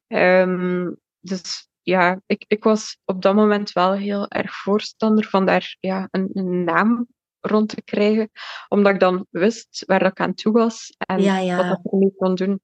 Um, 0.08 0.98
dus 1.20 1.70
ja, 1.84 2.22
ik, 2.26 2.46
ik 2.48 2.64
was 2.64 2.98
op 3.06 3.22
dat 3.22 3.36
moment 3.36 3.72
wel 3.72 3.94
heel 3.94 4.28
erg 4.28 4.56
voorstander 4.56 5.26
van 5.26 5.46
daar 5.46 5.76
ja, 5.80 6.08
een, 6.12 6.30
een 6.34 6.64
naam 6.64 7.08
rond 7.40 7.70
te 7.70 7.82
krijgen, 7.82 8.30
omdat 8.68 8.94
ik 8.94 9.00
dan 9.00 9.26
wist 9.30 9.84
waar 9.86 10.06
ik 10.06 10.20
aan 10.20 10.34
toe 10.34 10.54
was 10.54 10.94
en 10.98 11.22
ja, 11.22 11.38
ja. 11.38 11.56
wat 11.56 11.78
ik 11.78 11.92
ermee 11.92 12.14
kon 12.18 12.36
doen. 12.36 12.62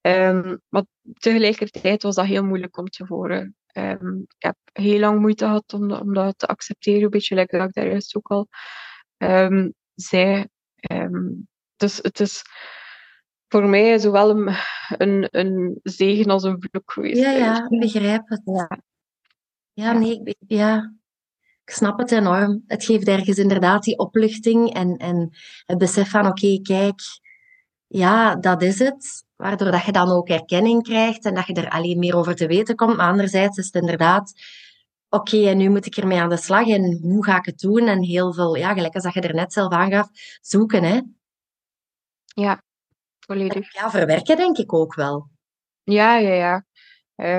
Um, 0.00 0.60
maar 0.68 0.84
tegelijkertijd 1.12 2.02
was 2.02 2.14
dat 2.14 2.26
heel 2.26 2.44
moeilijk 2.44 2.76
om 2.76 2.86
te 2.86 3.04
horen. 3.08 3.56
Um, 3.72 4.20
ik 4.20 4.42
heb 4.44 4.56
heel 4.72 4.98
lang 4.98 5.20
moeite 5.20 5.44
gehad 5.44 5.72
om, 5.72 5.90
om 5.90 6.14
dat 6.14 6.38
te 6.38 6.46
accepteren, 6.46 7.02
een 7.02 7.10
beetje 7.10 7.34
like 7.34 7.56
dat 7.56 7.68
ik 7.68 7.74
daar 7.74 7.86
juist 7.86 8.16
ook 8.16 8.28
al 8.28 8.48
um, 9.16 9.74
zei. 9.94 10.46
dus 11.76 11.96
het 12.02 12.20
is 12.20 12.42
voor 13.48 13.68
mij 13.68 13.98
zowel 13.98 14.30
een, 14.30 14.54
een, 14.88 15.28
een 15.30 15.80
zegen 15.82 16.30
als 16.30 16.42
een 16.42 16.66
vloek 16.70 16.92
geweest. 16.92 17.20
Ja, 17.20 17.30
ja, 17.30 17.68
ik 17.70 17.80
begrijp 17.80 18.28
het. 18.28 18.42
Ja, 18.44 18.78
ja 19.72 19.92
nee, 19.92 20.20
ik, 20.24 20.36
ja, 20.46 20.94
ik 21.64 21.70
snap 21.72 21.98
het 21.98 22.12
enorm. 22.12 22.64
Het 22.66 22.84
geeft 22.84 23.08
ergens 23.08 23.38
inderdaad 23.38 23.82
die 23.82 23.98
opluchting 23.98 24.74
en, 24.74 24.96
en 24.96 25.30
het 25.66 25.78
besef 25.78 26.10
van, 26.10 26.26
oké, 26.26 26.60
kijk, 26.62 27.00
ja, 27.86 28.36
dat 28.36 28.62
is 28.62 28.78
het. 28.78 29.24
Waardoor 29.36 29.70
dat 29.70 29.84
je 29.84 29.92
dan 29.92 30.10
ook 30.10 30.28
erkenning 30.28 30.82
krijgt 30.82 31.24
en 31.24 31.34
dat 31.34 31.46
je 31.46 31.52
er 31.52 31.70
alleen 31.70 31.98
meer 31.98 32.16
over 32.16 32.34
te 32.34 32.46
weten 32.46 32.76
komt. 32.76 32.96
Maar 32.96 33.10
anderzijds 33.10 33.58
is 33.58 33.64
het 33.64 33.74
inderdaad, 33.74 34.32
oké, 35.08 35.48
en 35.48 35.56
nu 35.56 35.70
moet 35.70 35.86
ik 35.86 35.96
ermee 35.96 36.20
aan 36.20 36.28
de 36.28 36.36
slag 36.36 36.68
en 36.68 36.98
hoe 37.02 37.24
ga 37.24 37.36
ik 37.36 37.44
het 37.44 37.58
doen? 37.58 37.86
En 37.86 38.02
heel 38.02 38.32
veel, 38.32 38.54
ja, 38.54 38.72
gelijk 38.72 38.94
als 38.94 39.02
dat 39.02 39.14
je 39.14 39.20
er 39.20 39.34
net 39.34 39.52
zelf 39.52 39.72
aangaf, 39.72 40.08
zoeken, 40.40 40.82
hè. 40.82 41.00
Ja, 42.24 42.62
volledig. 43.26 43.74
Ja, 43.74 43.90
verwerken 43.90 44.36
denk 44.36 44.58
ik 44.58 44.72
ook 44.72 44.94
wel. 44.94 45.30
Ja, 45.82 46.16
ja, 46.16 46.32
ja. 46.34 46.64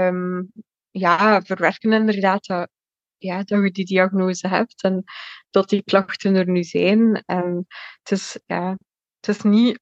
Um, 0.07 0.51
ja, 0.91 1.41
verwerken 1.41 1.93
inderdaad 1.93 2.45
dat, 2.45 2.69
ja, 3.17 3.43
dat 3.43 3.63
je 3.63 3.71
die 3.71 3.85
diagnose 3.85 4.47
hebt 4.47 4.83
en 4.83 5.03
dat 5.49 5.69
die 5.69 5.83
klachten 5.83 6.35
er 6.35 6.49
nu 6.49 6.63
zijn. 6.63 7.23
En 7.25 7.65
het 8.01 8.11
is, 8.11 8.39
ja, 8.45 8.77
het 9.19 9.35
is 9.35 9.41
niet 9.41 9.79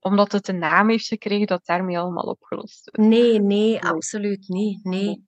omdat 0.00 0.32
het 0.32 0.48
een 0.48 0.58
naam 0.58 0.88
heeft 0.88 1.06
gekregen 1.06 1.46
dat 1.46 1.64
daarmee 1.64 1.98
allemaal 1.98 2.24
opgelost 2.24 2.88
is. 2.92 3.04
Nee, 3.04 3.40
nee, 3.40 3.82
absoluut 3.82 4.48
niet. 4.48 4.84
Nee. 4.84 5.26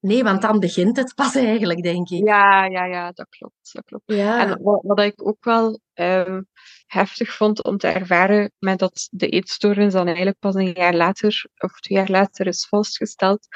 Nee, 0.00 0.22
want 0.22 0.42
dan 0.42 0.60
begint 0.60 0.96
het 0.96 1.14
pas 1.14 1.34
eigenlijk, 1.34 1.82
denk 1.82 2.08
ik. 2.08 2.26
Ja, 2.26 2.64
ja, 2.64 2.84
ja, 2.84 3.12
dat 3.12 3.26
klopt. 3.28 3.72
Dat 3.72 3.84
klopt. 3.84 4.02
Ja. 4.06 4.40
En 4.40 4.62
wat, 4.62 4.82
wat 4.82 5.00
ik 5.00 5.26
ook 5.26 5.44
wel 5.44 5.80
um, 5.94 6.46
heftig 6.86 7.32
vond 7.32 7.64
om 7.64 7.78
te 7.78 7.86
ervaren, 7.88 8.52
met 8.58 8.78
dat 8.78 9.08
de 9.10 9.28
eetstoornis 9.28 9.92
dan 9.92 10.06
eigenlijk 10.06 10.38
pas 10.38 10.54
een 10.54 10.72
jaar 10.72 10.94
later, 10.94 11.46
of 11.58 11.80
twee 11.80 11.98
jaar 11.98 12.10
later, 12.10 12.46
is 12.46 12.66
vastgesteld. 12.68 13.46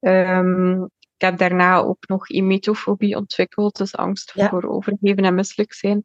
Um, 0.00 0.84
ik 0.84 1.22
heb 1.26 1.38
daarna 1.38 1.76
ook 1.76 2.08
nog 2.08 2.28
emetofobie 2.28 3.16
ontwikkeld, 3.16 3.76
dus 3.76 3.94
angst 3.94 4.32
Ja. 4.34 4.48
voor 4.48 4.64
overgeven 4.64 5.24
en 5.24 5.34
misselijk 5.34 5.72
zijn. 5.72 6.02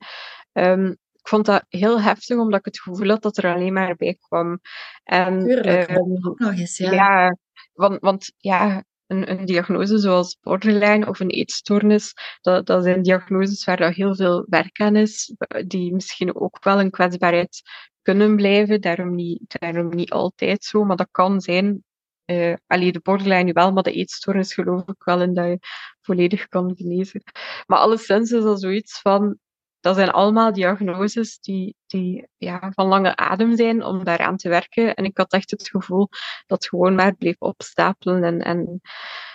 Um, 0.53 0.87
ik 1.13 1.27
vond 1.27 1.45
dat 1.45 1.65
heel 1.69 2.01
heftig, 2.01 2.37
omdat 2.37 2.59
ik 2.59 2.65
het 2.65 2.79
gevoel 2.79 3.07
had 3.07 3.21
dat 3.21 3.37
er 3.37 3.53
alleen 3.53 3.73
maar 3.73 3.95
bij 3.95 4.17
kwam. 4.19 4.59
En, 5.03 5.39
Tuurlijk, 5.39 5.89
ehm, 5.89 5.99
ook 6.27 6.39
nog 6.39 6.53
eens, 6.53 6.77
ja. 6.77 6.91
ja, 6.91 7.37
want, 7.73 7.99
want 7.99 8.33
ja, 8.37 8.83
een, 9.11 9.31
een 9.31 9.45
diagnose 9.45 9.97
zoals 9.97 10.37
borderline 10.41 11.07
of 11.07 11.19
een 11.19 11.29
eetstoornis, 11.29 12.13
dat, 12.41 12.65
dat 12.65 12.83
zijn 12.83 13.01
diagnoses 13.01 13.63
waar 13.63 13.77
dat 13.77 13.93
heel 13.93 14.15
veel 14.15 14.45
werk 14.49 14.79
aan 14.79 14.95
is, 14.95 15.35
die 15.67 15.93
misschien 15.93 16.35
ook 16.35 16.63
wel 16.63 16.79
een 16.79 16.91
kwetsbaarheid 16.91 17.61
kunnen 18.01 18.35
blijven, 18.35 18.81
daarom 18.81 19.15
niet, 19.15 19.59
daarom 19.59 19.95
niet 19.95 20.11
altijd 20.11 20.63
zo, 20.63 20.83
maar 20.83 20.95
dat 20.95 21.11
kan 21.11 21.41
zijn. 21.41 21.83
Uh, 22.25 22.55
de 22.67 22.99
borderline 23.03 23.43
nu 23.43 23.51
wel, 23.51 23.71
maar 23.71 23.83
de 23.83 23.91
eetstoornis 23.91 24.53
geloof 24.53 24.87
ik 24.87 25.03
wel 25.03 25.21
in 25.21 25.33
dat 25.33 25.45
je 25.45 25.57
volledig 26.01 26.47
kan 26.47 26.75
genezen. 26.75 27.23
Maar 27.65 27.79
alleszins 27.79 28.31
is 28.31 28.43
dat 28.43 28.61
zoiets 28.61 29.01
van, 29.01 29.37
dat 29.81 29.95
zijn 29.95 30.11
allemaal 30.11 30.53
diagnoses 30.53 31.39
die, 31.39 31.75
die 31.87 32.27
ja, 32.37 32.71
van 32.73 32.87
lange 32.87 33.15
adem 33.15 33.55
zijn 33.55 33.83
om 33.83 34.03
daaraan 34.03 34.37
te 34.37 34.49
werken. 34.49 34.95
En 34.95 35.03
ik 35.03 35.17
had 35.17 35.31
echt 35.31 35.51
het 35.51 35.69
gevoel 35.69 36.07
dat 36.45 36.57
het 36.57 36.67
gewoon 36.67 36.95
maar 36.95 37.15
bleef 37.15 37.35
opstapelen 37.39 38.23
en, 38.23 38.41
en 38.41 38.81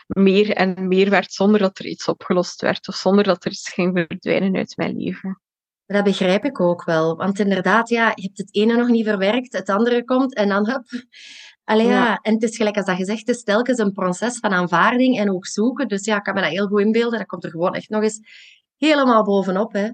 meer 0.06 0.50
en 0.50 0.88
meer 0.88 1.10
werd 1.10 1.32
zonder 1.32 1.60
dat 1.60 1.78
er 1.78 1.86
iets 1.86 2.08
opgelost 2.08 2.60
werd 2.60 2.88
of 2.88 2.94
zonder 2.94 3.24
dat 3.24 3.44
er 3.44 3.50
iets 3.50 3.72
ging 3.72 4.06
verdwijnen 4.08 4.56
uit 4.56 4.76
mijn 4.76 4.96
leven. 4.96 5.40
Dat 5.86 6.04
begrijp 6.04 6.44
ik 6.44 6.60
ook 6.60 6.84
wel. 6.84 7.16
Want 7.16 7.38
inderdaad, 7.38 7.88
ja, 7.88 8.12
je 8.14 8.22
hebt 8.22 8.38
het 8.38 8.54
ene 8.54 8.76
nog 8.76 8.88
niet 8.88 9.06
verwerkt, 9.06 9.52
het 9.52 9.68
andere 9.68 10.04
komt 10.04 10.34
en 10.34 10.48
dan 10.48 10.68
hup. 10.68 10.84
Allee, 11.64 11.86
ja. 11.86 11.92
ja. 11.92 12.18
En 12.22 12.34
het 12.34 12.42
is 12.42 12.56
gelijk 12.56 12.76
als 12.76 12.86
dat 12.86 12.96
gezegd 12.96 13.28
is, 13.28 13.42
telkens 13.42 13.78
een 13.78 13.92
proces 13.92 14.38
van 14.38 14.50
aanvaarding 14.50 15.18
en 15.18 15.30
ook 15.30 15.46
zoeken. 15.46 15.88
Dus 15.88 16.04
ja, 16.04 16.16
ik 16.16 16.22
kan 16.22 16.34
me 16.34 16.40
dat 16.40 16.50
heel 16.50 16.66
goed 16.66 16.80
inbeelden. 16.80 17.18
Dat 17.18 17.28
komt 17.28 17.44
er 17.44 17.50
gewoon 17.50 17.74
echt 17.74 17.88
nog 17.88 18.02
eens 18.02 18.20
helemaal 18.76 19.24
bovenop. 19.24 19.72
Hè. 19.72 19.90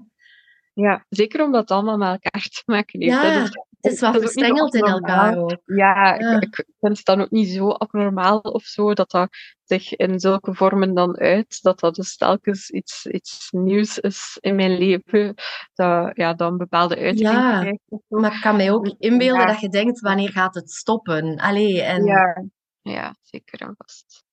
Ja, 0.73 1.05
zeker 1.09 1.43
omdat 1.43 1.61
het 1.61 1.71
allemaal 1.71 1.97
met 1.97 2.07
elkaar 2.07 2.41
te 2.41 2.63
maken 2.65 3.01
heeft. 3.01 3.13
Ja, 3.13 3.49
het 3.83 3.93
is 3.93 3.99
wel 3.99 4.13
verstrengeld 4.13 4.75
in 4.75 4.81
elkaar 4.81 5.37
ook. 5.37 5.57
Ja, 5.65 6.15
ja. 6.15 6.35
Ik, 6.35 6.41
ik, 6.41 6.65
vind 6.79 6.97
het 6.97 7.05
dan 7.05 7.21
ook 7.21 7.31
niet 7.31 7.49
zo 7.49 7.69
abnormaal 7.69 8.39
of 8.39 8.63
zo, 8.63 8.93
dat 8.93 9.11
dat 9.11 9.29
zich 9.63 9.95
in 9.95 10.19
zulke 10.19 10.53
vormen 10.53 10.93
dan 10.93 11.17
uit. 11.17 11.61
Dat 11.61 11.79
dat 11.79 11.95
dus 11.95 12.17
telkens 12.17 12.69
iets, 12.69 13.05
iets 13.05 13.47
nieuws 13.51 13.99
is 13.99 14.37
in 14.41 14.55
mijn 14.55 14.77
leven, 14.77 15.35
dat 15.73 16.11
ja, 16.13 16.33
dan 16.33 16.57
bepaalde 16.57 16.97
uiting 16.97 17.29
ja, 17.29 17.59
krijgt. 17.59 17.79
Maar 18.07 18.35
ik 18.35 18.41
kan 18.41 18.55
mij 18.55 18.71
ook 18.71 18.95
inbeelden 18.97 19.41
ja. 19.41 19.51
dat 19.51 19.59
je 19.59 19.69
denkt, 19.69 19.99
wanneer 19.99 20.29
gaat 20.29 20.55
het 20.55 20.71
stoppen? 20.71 21.37
Allee, 21.37 21.81
en... 21.81 22.03
ja. 22.03 22.45
ja, 22.81 23.15
zeker 23.21 23.61
en 23.61 23.75
vast. 23.77 24.23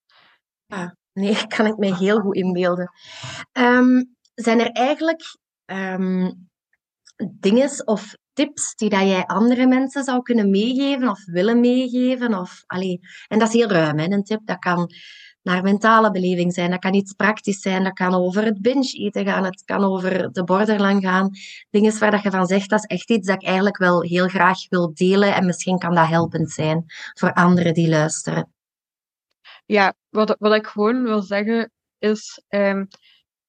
Ja, 0.66 0.96
nee, 1.12 1.46
kan 1.57 1.66
ik 1.66 1.76
mij 1.76 1.94
heel 1.94 2.20
goed 2.20 2.35
inbeelden. 2.35 2.92
Um, 3.53 4.16
zijn 4.35 4.61
er 4.61 4.70
eigenlijk 4.70 5.38
um, 5.72 6.48
dingen 7.30 7.87
of 7.87 8.16
tips 8.33 8.74
die 8.74 8.88
dat 8.88 9.00
jij 9.00 9.24
andere 9.26 9.66
mensen 9.66 10.04
zou 10.04 10.22
kunnen 10.22 10.50
meegeven 10.50 11.09
of 11.09 11.24
willen 11.24 11.61
meegeven? 11.61 12.35
Of, 12.35 12.62
allee, 12.66 13.00
en 13.28 13.38
dat 13.38 13.48
is 13.48 13.54
heel 13.54 13.68
ruim, 13.68 13.98
hè, 13.98 14.11
een 14.11 14.24
tip. 14.24 14.40
Dat 14.44 14.59
kan 14.59 14.90
naar 15.42 15.62
mentale 15.62 16.11
beleving 16.11 16.52
zijn, 16.52 16.70
dat 16.70 16.80
kan 16.80 16.94
iets 16.94 17.12
praktisch 17.12 17.61
zijn, 17.61 17.85
dat 17.85 17.92
kan 17.92 18.14
over 18.14 18.44
het 18.44 18.61
binge-eten 18.61 19.24
gaan, 19.24 19.44
het 19.44 19.64
kan 19.64 19.85
over 19.85 20.33
de 20.33 20.44
borderline 20.44 21.00
gaan. 21.00 21.30
Dingen 21.70 21.98
waar 21.98 22.11
dat 22.11 22.22
je 22.22 22.30
van 22.30 22.46
zegt, 22.46 22.70
dat 22.70 22.78
is 22.78 22.85
echt 22.96 23.11
iets 23.11 23.26
dat 23.26 23.42
ik 23.42 23.48
eigenlijk 23.48 23.76
wel 23.76 24.02
heel 24.02 24.28
graag 24.28 24.68
wil 24.68 24.94
delen 24.94 25.35
en 25.35 25.46
misschien 25.46 25.78
kan 25.78 25.94
dat 25.94 26.09
helpend 26.09 26.50
zijn 26.50 26.85
voor 27.14 27.33
anderen 27.33 27.74
die 27.74 27.88
luisteren. 27.88 28.52
Ja, 29.66 29.94
wat, 30.09 30.37
wat 30.38 30.54
ik 30.54 30.66
gewoon 30.66 31.02
wil 31.02 31.22
zeggen 31.22 31.70
is, 31.98 32.42
um, 32.48 32.88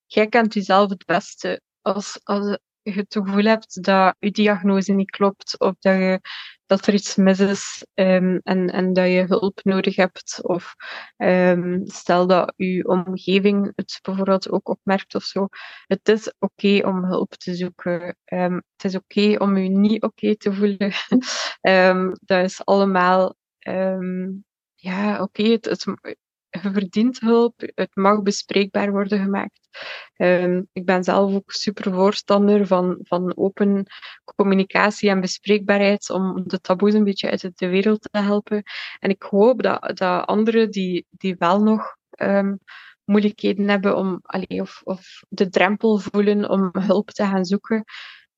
jij 0.06 0.28
kent 0.28 0.54
jezelf 0.54 0.90
het 0.90 1.06
beste 1.06 1.62
als, 1.82 2.20
als, 2.24 2.58
je 2.84 2.92
het 2.92 3.14
gevoel 3.14 3.44
hebt 3.44 3.84
dat 3.84 4.16
je 4.20 4.32
diagnose 4.32 4.94
niet 4.94 5.10
klopt 5.10 5.60
of 5.60 5.74
dat, 5.80 5.94
je, 5.94 6.20
dat 6.66 6.88
er 6.88 6.94
iets 6.94 7.16
mis 7.16 7.40
is 7.40 7.86
um, 7.94 8.40
en, 8.44 8.68
en 8.70 8.94
dat 8.94 9.08
je 9.08 9.26
hulp 9.28 9.60
nodig 9.64 9.96
hebt. 9.96 10.40
Of 10.42 10.76
um, 11.18 11.82
stel 11.86 12.28
dat 12.28 12.54
je 12.56 12.88
omgeving 12.88 13.72
het 13.76 14.00
bijvoorbeeld 14.02 14.50
ook 14.52 14.70
opmerkt 14.70 15.16
of 15.16 15.24
zo. 15.24 15.48
Het 15.86 16.10
is 16.10 16.34
oké 16.40 16.88
om 16.88 17.06
hulp 17.06 17.34
te 17.34 17.56
zoeken. 17.56 18.18
Um, 18.26 18.64
het 18.76 18.84
is 18.84 18.96
oké 18.96 19.36
om 19.38 19.58
je 19.58 19.70
niet 19.70 20.04
oké 20.04 20.38
te 20.38 20.54
voelen. 20.54 20.92
dat 22.26 22.44
is 22.44 22.66
allemaal 22.66 23.36
ja, 24.76 25.22
oké, 25.22 25.44
het, 25.44 25.66
het, 25.66 25.86
je 26.62 26.72
verdient 26.72 27.20
hulp, 27.20 27.62
het 27.76 27.96
mag 27.96 28.22
bespreekbaar 28.22 28.92
worden 28.92 29.20
gemaakt. 29.20 29.60
Um, 30.18 30.68
ik 30.74 30.86
ben 30.86 31.04
zelf 31.04 31.34
ook 31.34 31.52
super 31.52 31.94
voorstander 31.94 32.68
van, 32.68 32.98
van 33.02 33.38
open 33.38 33.86
communicatie 34.36 35.10
en 35.10 35.22
bespreekbaarheid 35.22 36.10
om 36.10 36.44
de 36.48 36.60
taboes 36.60 36.94
een 36.94 37.04
beetje 37.04 37.30
uit 37.30 37.52
de 37.58 37.68
wereld 37.68 38.02
te 38.02 38.20
helpen. 38.20 38.64
En 39.00 39.10
ik 39.10 39.22
hoop 39.22 39.62
dat, 39.62 39.98
dat 39.98 40.26
anderen 40.26 40.72
die, 40.72 41.06
die 41.10 41.36
wel 41.38 41.64
nog 41.64 41.96
um, 42.22 42.60
moeilijkheden 43.04 43.70
hebben 43.70 43.96
om, 43.96 44.20
allee, 44.22 44.62
of, 44.62 44.82
of 44.84 45.24
de 45.30 45.50
drempel 45.50 45.98
voelen 45.98 46.50
om 46.50 46.70
hulp 46.80 47.10
te 47.10 47.24
gaan 47.24 47.46
zoeken, 47.46 47.84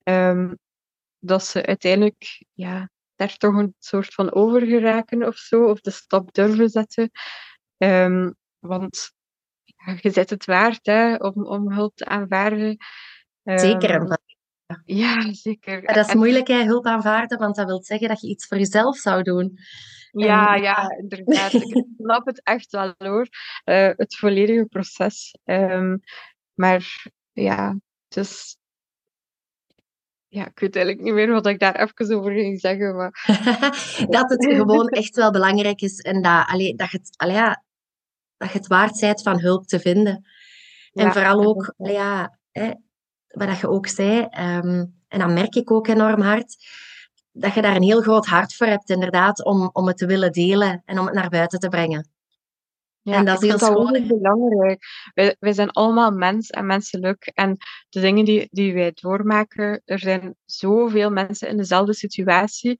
um, 0.04 0.58
dat 1.18 1.44
ze 1.44 1.66
uiteindelijk 1.66 2.44
ja, 2.52 2.90
daar 3.16 3.36
toch 3.36 3.54
een 3.54 3.74
soort 3.78 4.14
van 4.14 4.32
over 4.32 4.66
geraken 4.66 5.26
of 5.26 5.36
zo, 5.36 5.64
of 5.64 5.80
de 5.80 5.90
stap 5.90 6.34
durven 6.34 6.68
zetten. 6.68 7.10
Um, 7.76 8.34
want 8.58 9.12
ja, 9.64 9.96
je 10.00 10.10
zet 10.10 10.30
het 10.30 10.44
waard 10.44 10.86
hè, 10.86 11.14
om, 11.14 11.46
om 11.46 11.72
hulp 11.72 11.96
te 11.96 12.04
aanvaarden. 12.04 12.76
Um, 13.42 13.58
zeker. 13.58 14.18
Ja, 14.84 15.32
zeker. 15.32 15.82
dat 15.82 16.08
is 16.08 16.14
moeilijk, 16.14 16.46
hè, 16.46 16.64
hulp 16.64 16.86
aanvaarden, 16.86 17.38
want 17.38 17.56
dat 17.56 17.66
wil 17.66 17.82
zeggen 17.82 18.08
dat 18.08 18.20
je 18.20 18.28
iets 18.28 18.46
voor 18.46 18.58
jezelf 18.58 18.96
zou 18.96 19.22
doen. 19.22 19.58
Ja, 20.10 20.54
en, 20.54 20.62
ja, 20.62 20.90
inderdaad. 20.98 21.52
ik 21.52 21.86
snap 21.98 22.26
het 22.26 22.42
echt 22.42 22.70
wel 22.70 22.94
hoor. 22.98 23.28
Uh, 23.64 23.90
het 23.96 24.16
volledige 24.16 24.66
proces. 24.66 25.38
Um, 25.44 26.00
maar 26.54 27.06
ja, 27.32 27.78
dus 28.08 28.56
ja, 30.34 30.46
ik 30.46 30.58
weet 30.58 30.76
eigenlijk 30.76 31.04
niet 31.04 31.14
meer 31.14 31.32
wat 31.32 31.46
ik 31.46 31.58
daar 31.58 31.74
even 31.74 32.16
over 32.16 32.32
ging 32.32 32.60
zeggen. 32.60 32.96
Maar... 32.96 33.10
dat 34.16 34.30
het 34.30 34.44
gewoon 34.44 34.88
echt 34.88 35.16
wel 35.16 35.30
belangrijk 35.30 35.80
is 35.80 35.98
en 35.98 36.22
dat, 36.22 36.46
allee, 36.46 36.74
dat, 36.74 36.90
je 36.90 36.96
het, 36.96 37.10
allee, 37.16 37.34
ja, 37.34 37.62
dat 38.36 38.50
je 38.50 38.58
het 38.58 38.66
waard 38.66 39.00
bent 39.00 39.22
van 39.22 39.40
hulp 39.40 39.66
te 39.66 39.80
vinden. 39.80 40.24
En 40.92 41.12
vooral 41.12 41.44
ook, 41.44 41.74
allee, 41.76 41.92
ja, 41.92 42.38
hè, 42.50 42.70
wat 43.28 43.58
je 43.58 43.68
ook 43.68 43.86
zei, 43.86 44.20
um, 44.20 45.02
en 45.08 45.18
dat 45.18 45.30
merk 45.30 45.54
ik 45.54 45.70
ook 45.70 45.86
enorm 45.86 46.20
hard, 46.20 46.56
dat 47.32 47.54
je 47.54 47.62
daar 47.62 47.76
een 47.76 47.82
heel 47.82 48.02
groot 48.02 48.26
hart 48.26 48.54
voor 48.54 48.66
hebt, 48.66 48.90
inderdaad, 48.90 49.44
om, 49.44 49.70
om 49.72 49.86
het 49.86 49.96
te 49.96 50.06
willen 50.06 50.32
delen 50.32 50.82
en 50.84 50.98
om 50.98 51.06
het 51.06 51.14
naar 51.14 51.28
buiten 51.28 51.58
te 51.58 51.68
brengen. 51.68 52.13
Ja, 53.04 53.16
en 53.16 53.24
dat 53.24 53.42
is 53.42 53.48
heel 53.48 53.58
schoon. 53.58 54.06
belangrijk. 54.06 54.84
Wij, 55.14 55.36
wij 55.38 55.52
zijn 55.52 55.70
allemaal 55.70 56.10
mens 56.10 56.50
en 56.50 56.66
menselijk. 56.66 57.30
En 57.34 57.56
de 57.88 58.00
dingen 58.00 58.24
die, 58.24 58.48
die 58.50 58.74
wij 58.74 58.92
doormaken, 58.94 59.82
er 59.84 59.98
zijn 59.98 60.34
zoveel 60.44 61.10
mensen 61.10 61.48
in 61.48 61.56
dezelfde 61.56 61.94
situatie, 61.94 62.78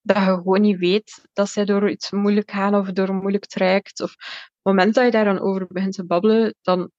dat 0.00 0.16
je 0.16 0.22
gewoon 0.22 0.60
niet 0.60 0.78
weet 0.78 1.26
dat 1.32 1.48
zij 1.48 1.64
door 1.64 1.90
iets 1.90 2.10
moeilijk 2.10 2.50
gaan 2.50 2.74
of 2.74 2.92
door 2.92 3.08
een 3.08 3.16
moeilijk 3.16 3.46
traject. 3.46 4.00
Of 4.00 4.12
op 4.12 4.18
het 4.18 4.62
moment 4.62 4.94
dat 4.94 5.04
je 5.04 5.10
daar 5.10 5.24
dan 5.24 5.40
over 5.40 5.66
begint 5.68 5.94
te 5.94 6.06
babbelen, 6.06 6.54
dan 6.62 6.90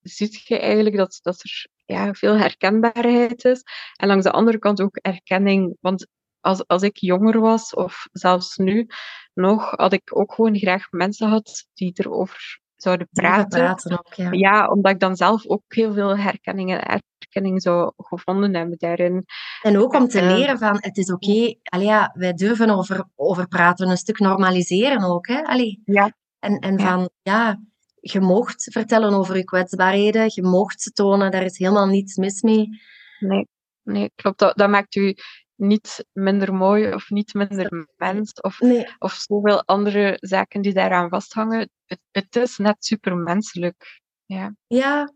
zie 0.00 0.40
je 0.44 0.58
eigenlijk 0.58 0.96
dat, 0.96 1.18
dat 1.22 1.42
er 1.42 1.66
ja, 1.84 2.14
veel 2.14 2.36
herkenbaarheid 2.36 3.44
is. 3.44 3.62
En 3.96 4.08
langs 4.08 4.24
de 4.24 4.30
andere 4.30 4.58
kant 4.58 4.80
ook 4.80 4.96
erkenning. 4.96 5.76
Want 5.80 6.06
als, 6.46 6.66
als 6.66 6.82
ik 6.82 6.96
jonger 6.96 7.40
was, 7.40 7.74
of 7.74 8.08
zelfs 8.12 8.56
nu 8.56 8.86
nog, 9.34 9.70
had 9.70 9.92
ik 9.92 10.16
ook 10.16 10.32
gewoon 10.34 10.58
graag 10.58 10.86
mensen 10.90 11.26
gehad 11.26 11.66
die 11.74 11.92
erover 11.94 12.60
zouden 12.76 13.08
praten. 13.12 13.60
praten 13.60 13.92
ook, 13.92 14.14
ja. 14.14 14.28
ja. 14.30 14.68
omdat 14.68 14.92
ik 14.92 15.00
dan 15.00 15.16
zelf 15.16 15.46
ook 15.46 15.62
heel 15.68 15.92
veel 15.92 16.18
herkenning 16.18 16.70
en 16.72 17.02
erkenning 17.18 17.62
zou 17.62 17.92
gevonden 17.96 18.54
hebben 18.54 18.78
daarin. 18.78 19.24
En 19.62 19.78
ook 19.78 19.94
om 19.94 20.08
te 20.08 20.22
uh, 20.22 20.34
leren 20.34 20.58
van, 20.58 20.76
het 20.80 20.96
is 20.96 21.12
oké, 21.12 21.26
okay, 21.26 21.82
ja, 21.82 22.10
wij 22.14 22.32
durven 22.32 22.70
over, 22.70 23.04
over 23.14 23.48
praten, 23.48 23.88
een 23.88 23.96
stuk 23.96 24.18
normaliseren 24.18 25.02
ook. 25.02 25.26
Hè? 25.26 25.42
Allee. 25.42 25.82
Ja. 25.84 26.12
En, 26.38 26.58
en 26.58 26.80
van, 26.80 27.10
ja, 27.22 27.60
je 28.00 28.20
mocht 28.20 28.68
vertellen 28.72 29.14
over 29.14 29.36
je 29.36 29.44
kwetsbaarheden, 29.44 30.30
je 30.34 30.42
mocht 30.42 30.90
tonen, 30.94 31.30
daar 31.30 31.44
is 31.44 31.58
helemaal 31.58 31.86
niets 31.86 32.16
mis 32.16 32.42
mee. 32.42 32.68
Nee, 33.18 33.48
nee 33.82 34.10
klopt. 34.14 34.38
Dat, 34.38 34.56
dat 34.56 34.68
maakt 34.68 34.94
u 34.94 35.14
niet 35.56 36.04
minder 36.12 36.54
mooi 36.54 36.92
of 36.92 37.10
niet 37.10 37.34
minder 37.34 37.86
mens 37.96 38.32
of, 38.32 38.60
nee. 38.60 38.86
of 38.98 39.12
zoveel 39.12 39.64
andere 39.64 40.16
zaken 40.20 40.62
die 40.62 40.72
daaraan 40.72 41.08
vasthangen. 41.08 41.70
Het, 41.86 42.00
het 42.10 42.36
is 42.36 42.56
net 42.56 42.84
supermenselijk. 42.84 44.00
Ja. 44.24 44.54
ja, 44.66 45.12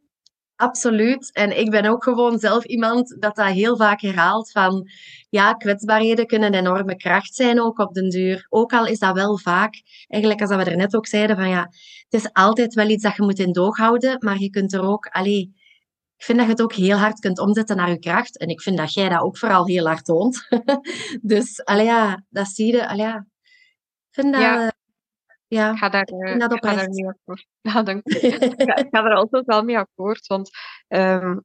absoluut. 0.56 1.32
En 1.32 1.58
ik 1.58 1.70
ben 1.70 1.84
ook 1.84 2.04
gewoon 2.04 2.38
zelf 2.38 2.64
iemand 2.64 3.16
dat 3.20 3.36
dat 3.36 3.46
heel 3.46 3.76
vaak 3.76 4.00
herhaalt 4.00 4.50
van 4.50 4.88
ja, 5.28 5.52
kwetsbaarheden 5.52 6.26
kunnen 6.26 6.54
een 6.54 6.58
enorme 6.58 6.96
kracht 6.96 7.34
zijn 7.34 7.60
ook 7.60 7.78
op 7.78 7.94
den 7.94 8.08
duur. 8.08 8.46
Ook 8.48 8.72
al 8.72 8.86
is 8.86 8.98
dat 8.98 9.14
wel 9.14 9.38
vaak, 9.38 9.82
eigenlijk 10.08 10.40
als 10.40 10.50
we 10.50 10.70
er 10.70 10.76
net 10.76 10.96
ook 10.96 11.06
zeiden 11.06 11.36
van 11.36 11.48
ja, 11.48 11.60
het 12.08 12.20
is 12.22 12.32
altijd 12.32 12.74
wel 12.74 12.88
iets 12.88 13.02
dat 13.02 13.16
je 13.16 13.22
moet 13.22 13.38
in 13.38 13.52
doog 13.52 13.76
houden, 13.76 14.16
maar 14.18 14.38
je 14.38 14.50
kunt 14.50 14.72
er 14.72 14.82
ook, 14.82 15.06
allee, 15.06 15.52
ik 16.20 16.26
vind 16.26 16.38
dat 16.38 16.46
je 16.46 16.52
het 16.52 16.62
ook 16.62 16.72
heel 16.72 16.96
hard 16.96 17.18
kunt 17.18 17.38
omzetten 17.38 17.76
naar 17.76 17.90
je 17.90 17.98
kracht. 17.98 18.38
En 18.38 18.48
ik 18.48 18.60
vind 18.60 18.76
dat 18.76 18.94
jij 18.94 19.08
dat 19.08 19.20
ook 19.20 19.38
vooral 19.38 19.66
heel 19.66 19.86
hard 19.86 20.04
toont. 20.04 20.48
dus, 21.22 21.64
allee, 21.64 21.84
ja, 21.84 22.24
dat 22.28 22.46
zie 22.46 22.72
je. 22.72 22.88
Allee, 22.88 23.06
ja. 23.06 23.16
Ik 23.16 24.14
vind 24.14 24.32
dat... 24.32 24.42
Ja. 24.42 24.72
Ja, 25.46 25.70
ik 25.70 25.78
ga 25.78 25.88
daar, 25.88 26.08
ik 26.08 26.40
dat 26.40 26.52
ik 26.52 26.64
ga 26.64 26.74
daar 26.74 26.88
mee 26.88 27.06
akkoord. 27.06 27.46
Ja, 27.68 27.82
dank 27.82 28.02
ik, 28.04 28.54
ga, 28.90 29.04
er 29.04 29.14
altijd 29.22 29.44
wel 29.46 29.62
mee 29.62 29.78
akkoord, 29.78 30.26
want 30.26 30.50
um, 30.88 31.44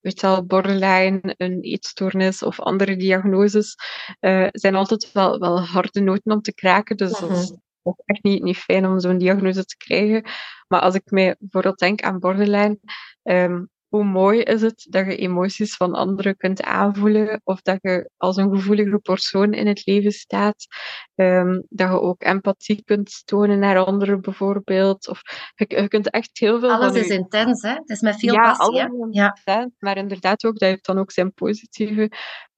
weet 0.00 0.20
je 0.20 0.26
wel, 0.26 0.46
borderline, 0.46 1.34
een 1.36 1.60
eetstoornis 1.60 2.42
of 2.42 2.60
andere 2.60 2.96
diagnoses 2.96 3.74
uh, 4.20 4.48
zijn 4.50 4.74
altijd 4.74 5.12
wel, 5.12 5.38
wel 5.38 5.60
harde 5.60 6.00
noten 6.00 6.32
om 6.32 6.40
te 6.40 6.54
kraken. 6.54 6.96
Dus 6.96 7.18
dat 7.18 7.30
is 7.30 7.56
ook 7.82 8.02
echt 8.04 8.22
niet, 8.22 8.42
niet 8.42 8.58
fijn 8.58 8.86
om 8.86 9.00
zo'n 9.00 9.18
diagnose 9.18 9.64
te 9.64 9.76
krijgen. 9.76 10.24
Maar 10.68 10.80
als 10.80 10.94
ik 10.94 11.10
mij 11.10 11.36
bijvoorbeeld 11.38 11.78
denk 11.78 12.02
aan 12.02 12.18
borderline, 12.18 12.78
um, 13.22 13.72
hoe 13.94 14.04
mooi 14.04 14.40
is 14.40 14.62
het 14.62 14.86
dat 14.90 15.06
je 15.06 15.16
emoties 15.16 15.76
van 15.76 15.94
anderen 15.94 16.36
kunt 16.36 16.62
aanvoelen 16.62 17.40
of 17.44 17.62
dat 17.62 17.78
je 17.80 18.10
als 18.16 18.36
een 18.36 18.54
gevoelige 18.54 18.98
persoon 18.98 19.52
in 19.52 19.66
het 19.66 19.86
leven 19.86 20.12
staat, 20.12 20.66
um, 21.14 21.66
dat 21.68 21.90
je 21.90 22.00
ook 22.00 22.22
empathie 22.22 22.82
kunt 22.84 23.22
tonen 23.24 23.58
naar 23.58 23.84
anderen 23.84 24.20
bijvoorbeeld. 24.20 25.08
Of 25.08 25.20
je, 25.54 25.80
je 25.80 25.88
kunt 25.88 26.10
echt 26.10 26.38
heel 26.38 26.60
veel. 26.60 26.70
Alles 26.70 26.94
is 26.94 27.08
intens, 27.08 27.62
hè? 27.62 27.72
Het 27.72 27.90
is 27.90 28.00
met 28.00 28.18
veel 28.18 28.32
ja, 28.32 28.42
passie. 28.42 28.82
Alles 28.82 29.06
ja, 29.10 29.36
intens, 29.44 29.74
maar 29.78 29.96
inderdaad 29.96 30.44
ook 30.44 30.58
dat 30.58 30.68
heeft 30.68 30.86
dan 30.86 30.98
ook 30.98 31.10
zijn 31.10 31.32
positieve 31.32 32.10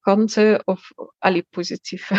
kanten 0.06 0.66
of 0.66 0.90
allee, 1.18 1.46
positief. 1.50 2.08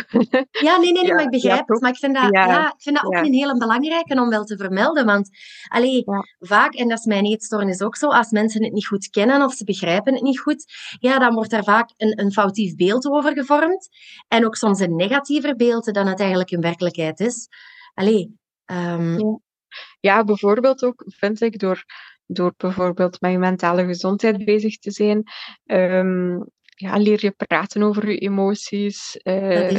Ja, 0.67 0.77
nee, 0.77 0.91
nee, 0.91 1.03
nee 1.03 1.13
maar 1.13 1.23
ik 1.23 1.29
begrijp 1.29 1.67
het. 1.67 1.81
Maar 1.81 1.89
ik 1.89 1.97
vind 1.97 2.15
dat, 2.15 2.27
ja. 2.31 2.67
ik 2.67 2.81
vind 2.81 2.95
dat 2.95 3.05
ook 3.05 3.25
een 3.25 3.33
hele 3.33 3.57
belangrijke 3.57 4.21
om 4.21 4.29
wel 4.29 4.43
te 4.43 4.57
vermelden. 4.57 5.05
Want 5.05 5.29
allee, 5.67 6.03
vaak, 6.39 6.73
en 6.73 6.87
dat 6.87 6.99
is 6.99 7.05
mijn 7.05 7.25
eetstoornis 7.25 7.81
ook 7.81 7.95
zo, 7.95 8.07
als 8.07 8.31
mensen 8.31 8.63
het 8.63 8.73
niet 8.73 8.87
goed 8.87 9.09
kennen 9.09 9.41
of 9.41 9.53
ze 9.53 9.63
begrijpen 9.63 10.13
het 10.13 10.23
niet 10.23 10.39
goed, 10.39 10.65
ja, 10.99 11.19
dan 11.19 11.33
wordt 11.33 11.53
er 11.53 11.63
vaak 11.63 11.89
een, 11.97 12.19
een 12.19 12.31
foutief 12.31 12.75
beeld 12.75 13.07
over 13.07 13.33
gevormd. 13.33 13.89
En 14.27 14.45
ook 14.45 14.55
soms 14.55 14.79
een 14.79 14.95
negatiever 14.95 15.55
beeld 15.55 15.93
dan 15.93 16.07
het 16.07 16.19
eigenlijk 16.19 16.51
in 16.51 16.61
werkelijkheid 16.61 17.19
is. 17.19 17.47
Allee, 17.93 18.37
um... 18.65 19.41
ja. 19.99 20.23
bijvoorbeeld 20.23 20.83
ook, 20.83 21.03
vind 21.07 21.41
ik, 21.41 21.59
door 21.59 21.85
door 22.27 22.53
bijvoorbeeld 22.57 23.21
met 23.21 23.31
je 23.31 23.37
mentale 23.37 23.85
gezondheid 23.85 24.45
bezig 24.45 24.77
te 24.77 24.91
zijn, 24.91 25.23
um, 25.65 26.45
ja, 26.79 26.97
leer 26.97 27.19
je 27.21 27.31
praten 27.31 27.83
over 27.83 28.09
je 28.09 28.17
emoties. 28.17 29.19
Uh, 29.23 29.69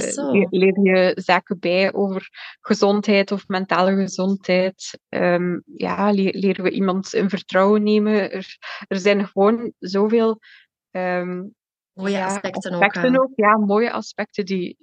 leer 0.50 0.80
je 0.82 1.12
zaken 1.14 1.58
bij 1.58 1.92
over 1.92 2.28
gezondheid 2.60 3.32
of 3.32 3.48
mentale 3.48 3.94
gezondheid. 3.94 4.98
Um, 5.08 5.62
ja, 5.64 6.10
leer, 6.10 6.34
leren 6.34 6.64
we 6.64 6.70
iemand 6.70 7.14
in 7.14 7.28
vertrouwen 7.28 7.82
nemen. 7.82 8.32
Er, 8.32 8.56
er 8.88 8.98
zijn 8.98 9.26
gewoon 9.26 9.72
zoveel 9.78 10.38
um, 10.90 11.54
mooie 11.92 12.12
ja, 12.12 12.26
aspecten, 12.26 12.72
aspecten 12.72 13.20
ook, 13.20 13.32
Ja, 13.34 13.58
mooie 13.58 13.92
aspecten 13.92 14.46
die, 14.46 14.76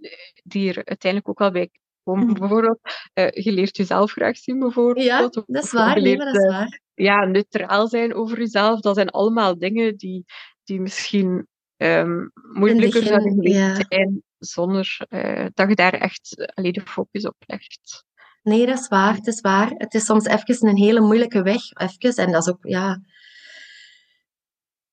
die 0.43 0.69
er 0.69 0.85
uiteindelijk 0.85 1.29
ook 1.29 1.39
wel 1.39 1.51
bij 1.51 1.69
komen. 2.03 2.33
Bijvoorbeeld, 2.39 2.79
uh, 3.13 3.29
je 3.29 3.51
leert 3.51 3.77
jezelf 3.77 4.11
graag 4.11 4.37
zien, 4.37 4.59
bijvoorbeeld. 4.59 5.05
Ja, 5.05 5.21
dat 5.21 5.63
is 5.63 5.71
waar. 5.71 5.99
Leert, 5.99 6.17
nee, 6.17 6.33
dat 6.33 6.43
is 6.43 6.49
waar. 6.49 6.81
ja, 6.93 7.25
neutraal 7.25 7.87
zijn 7.87 8.13
over 8.13 8.37
jezelf. 8.37 8.79
Dat 8.79 8.95
zijn 8.95 9.09
allemaal 9.09 9.57
dingen 9.57 9.95
die, 9.97 10.25
die 10.63 10.81
misschien 10.81 11.47
um, 11.77 12.31
moeilijker 12.53 13.03
zouden 13.03 13.33
geweest 13.33 13.55
ja. 13.55 13.75
zijn 13.87 14.23
zonder 14.37 14.97
uh, 15.09 15.45
dat 15.53 15.69
je 15.69 15.75
daar 15.75 15.93
echt 15.93 16.51
alleen 16.53 16.71
de 16.71 16.81
focus 16.81 17.25
op 17.25 17.35
legt. 17.39 18.05
Nee, 18.43 18.65
dat 18.65 18.79
is 18.79 18.87
waar. 18.87 19.15
Het 19.15 19.27
is 19.27 19.41
waar. 19.41 19.71
Het 19.77 19.93
is 19.93 20.05
soms 20.05 20.25
even 20.25 20.67
een 20.67 20.77
hele 20.77 21.01
moeilijke 21.01 21.41
weg. 21.41 21.61
Even, 21.73 22.23
en 22.25 22.31
dat 22.31 22.47
is 22.47 22.53
ook, 22.53 22.59
ja... 22.61 23.01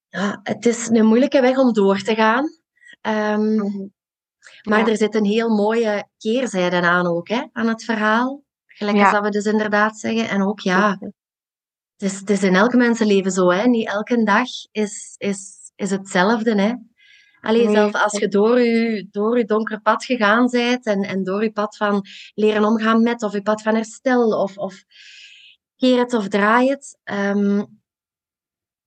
ja, 0.09 0.41
het 0.43 0.67
is 0.67 0.89
een 0.89 1.07
moeilijke 1.07 1.41
weg 1.41 1.59
om 1.59 1.73
door 1.73 1.99
te 1.99 2.15
gaan. 2.15 2.49
Ehm, 3.01 3.55
Mhm. 3.55 3.87
maar 4.63 4.79
Ja. 4.79 4.87
er 4.87 4.97
zit 4.97 5.15
een 5.15 5.25
heel 5.25 5.49
mooie 5.49 6.09
keerzijde 6.19 6.81
aan 6.81 7.07
ook, 7.07 7.29
hè, 7.29 7.43
aan 7.53 7.67
het 7.67 7.85
verhaal. 7.85 8.43
Gelijk 8.67 8.99
als 8.99 9.13
dat 9.13 9.23
we 9.23 9.31
dus 9.31 9.45
inderdaad 9.45 9.99
zeggen. 9.99 10.29
En 10.29 10.43
ook, 10.43 10.61
ja, 10.61 10.97
het 11.97 12.13
is, 12.13 12.19
het 12.19 12.31
is 12.31 12.43
in 12.43 12.55
elk 12.55 12.75
mensenleven 12.75 13.31
zo, 13.31 13.51
hè. 13.51 13.67
Niet 13.67 13.89
elke 13.89 14.25
dag 14.25 14.49
is, 14.71 15.15
is, 15.19 15.62
is 15.83 15.91
hetzelfde, 15.91 16.61
hè. 16.61 16.75
Alleen 17.41 17.65
Nee, 17.65 17.75
zelf 17.75 17.95
als 17.95 18.19
je 18.19 18.29
door 18.29 18.61
je, 18.61 19.09
door 19.11 19.39
je 19.39 19.45
donker 19.45 19.81
pad 19.81 20.05
gegaan 20.05 20.49
bent 20.51 20.87
en, 20.87 21.03
en 21.03 21.25
door 21.25 21.43
je 21.43 21.53
pad 21.53 21.77
van 21.77 22.07
leren 22.35 22.65
omgaan 22.65 23.03
met, 23.03 23.23
of 23.23 23.33
je 23.33 23.43
pad 23.43 23.63
van 23.63 23.75
herstel, 23.75 24.43
of, 24.43 24.59
of 24.59 24.85
keer 25.77 25.99
het 25.99 26.15
of 26.15 26.29
draai 26.29 26.69
het, 26.71 26.99
ehm, 27.05 27.65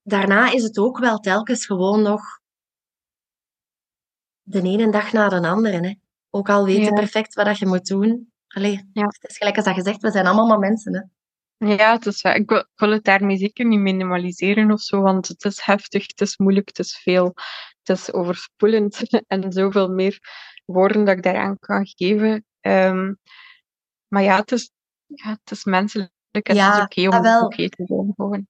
daarna 0.03 0.51
is 0.51 0.63
het 0.63 0.77
ook 0.77 0.99
wel 0.99 1.19
telkens 1.19 1.65
gewoon 1.65 2.01
nog 2.01 2.21
de 4.41 4.62
ene 4.62 4.91
dag 4.91 5.12
na 5.12 5.29
de 5.29 5.47
andere. 5.47 5.88
Hè. 5.88 5.93
Ook 6.29 6.49
al 6.49 6.65
weet 6.65 6.75
je 6.75 6.81
Ja. 6.84 6.89
perfect 6.89 7.34
wat 7.34 7.45
dat 7.45 7.58
je 7.58 7.65
moet 7.65 7.88
doen. 7.88 8.31
Allee, 8.47 8.89
Ja. 8.93 9.05
Het 9.05 9.29
is 9.29 9.38
gelijk 9.38 9.55
als 9.55 9.65
dat 9.65 9.73
gezegd, 9.73 10.01
we 10.01 10.12
zijn 10.12 10.25
allemaal 10.25 10.47
maar 10.47 10.60
mensen. 10.60 10.95
Hè. 10.95 11.01
Ja, 11.58 11.94
het 11.94 12.06
is 12.06 12.22
waar. 12.22 12.36
Ik 12.36 12.50
wil, 12.50 12.60
ik 12.60 12.68
wil 12.76 12.89
het 12.91 13.04
daarmee 13.04 13.38
zeker 13.38 13.65
niet 13.65 13.80
minimaliseren 13.80 14.72
of 14.72 14.82
zo, 14.82 15.02
want 15.02 15.28
het 15.28 15.44
is 15.44 15.62
heftig, 15.62 16.08
het 16.08 16.22
is 16.22 16.38
moeilijk, 16.38 16.68
het 16.68 16.80
is 16.80 16.98
veel, 16.98 17.34
het 17.84 17.98
is 17.98 18.13
overspoelend 18.13 19.00
en 19.28 19.52
zoveel 19.52 19.88
meer 19.89 20.20
woorden 20.65 21.06
dat 21.06 21.18
ik 21.18 21.24
daaraan 21.24 21.60
kan 21.60 21.88
geven. 21.88 22.46
Ehm, 22.60 23.13
maar 24.08 24.24
ja, 24.24 24.36
het 24.36 24.52
is, 24.52 24.72
ja, 25.06 25.30
het 25.30 25.52
is 25.52 25.63
menselijk 25.63 26.12
en 26.32 26.56
Ja, 26.56 26.68
het 26.68 26.78
is 26.78 27.04
oké 27.04 27.10
ah, 27.10 27.18
om 27.18 27.24
wel. 27.24 27.46
oké 27.46 27.70
te 27.70 27.86
zijn. 27.86 28.13
Gewoon. 28.15 28.48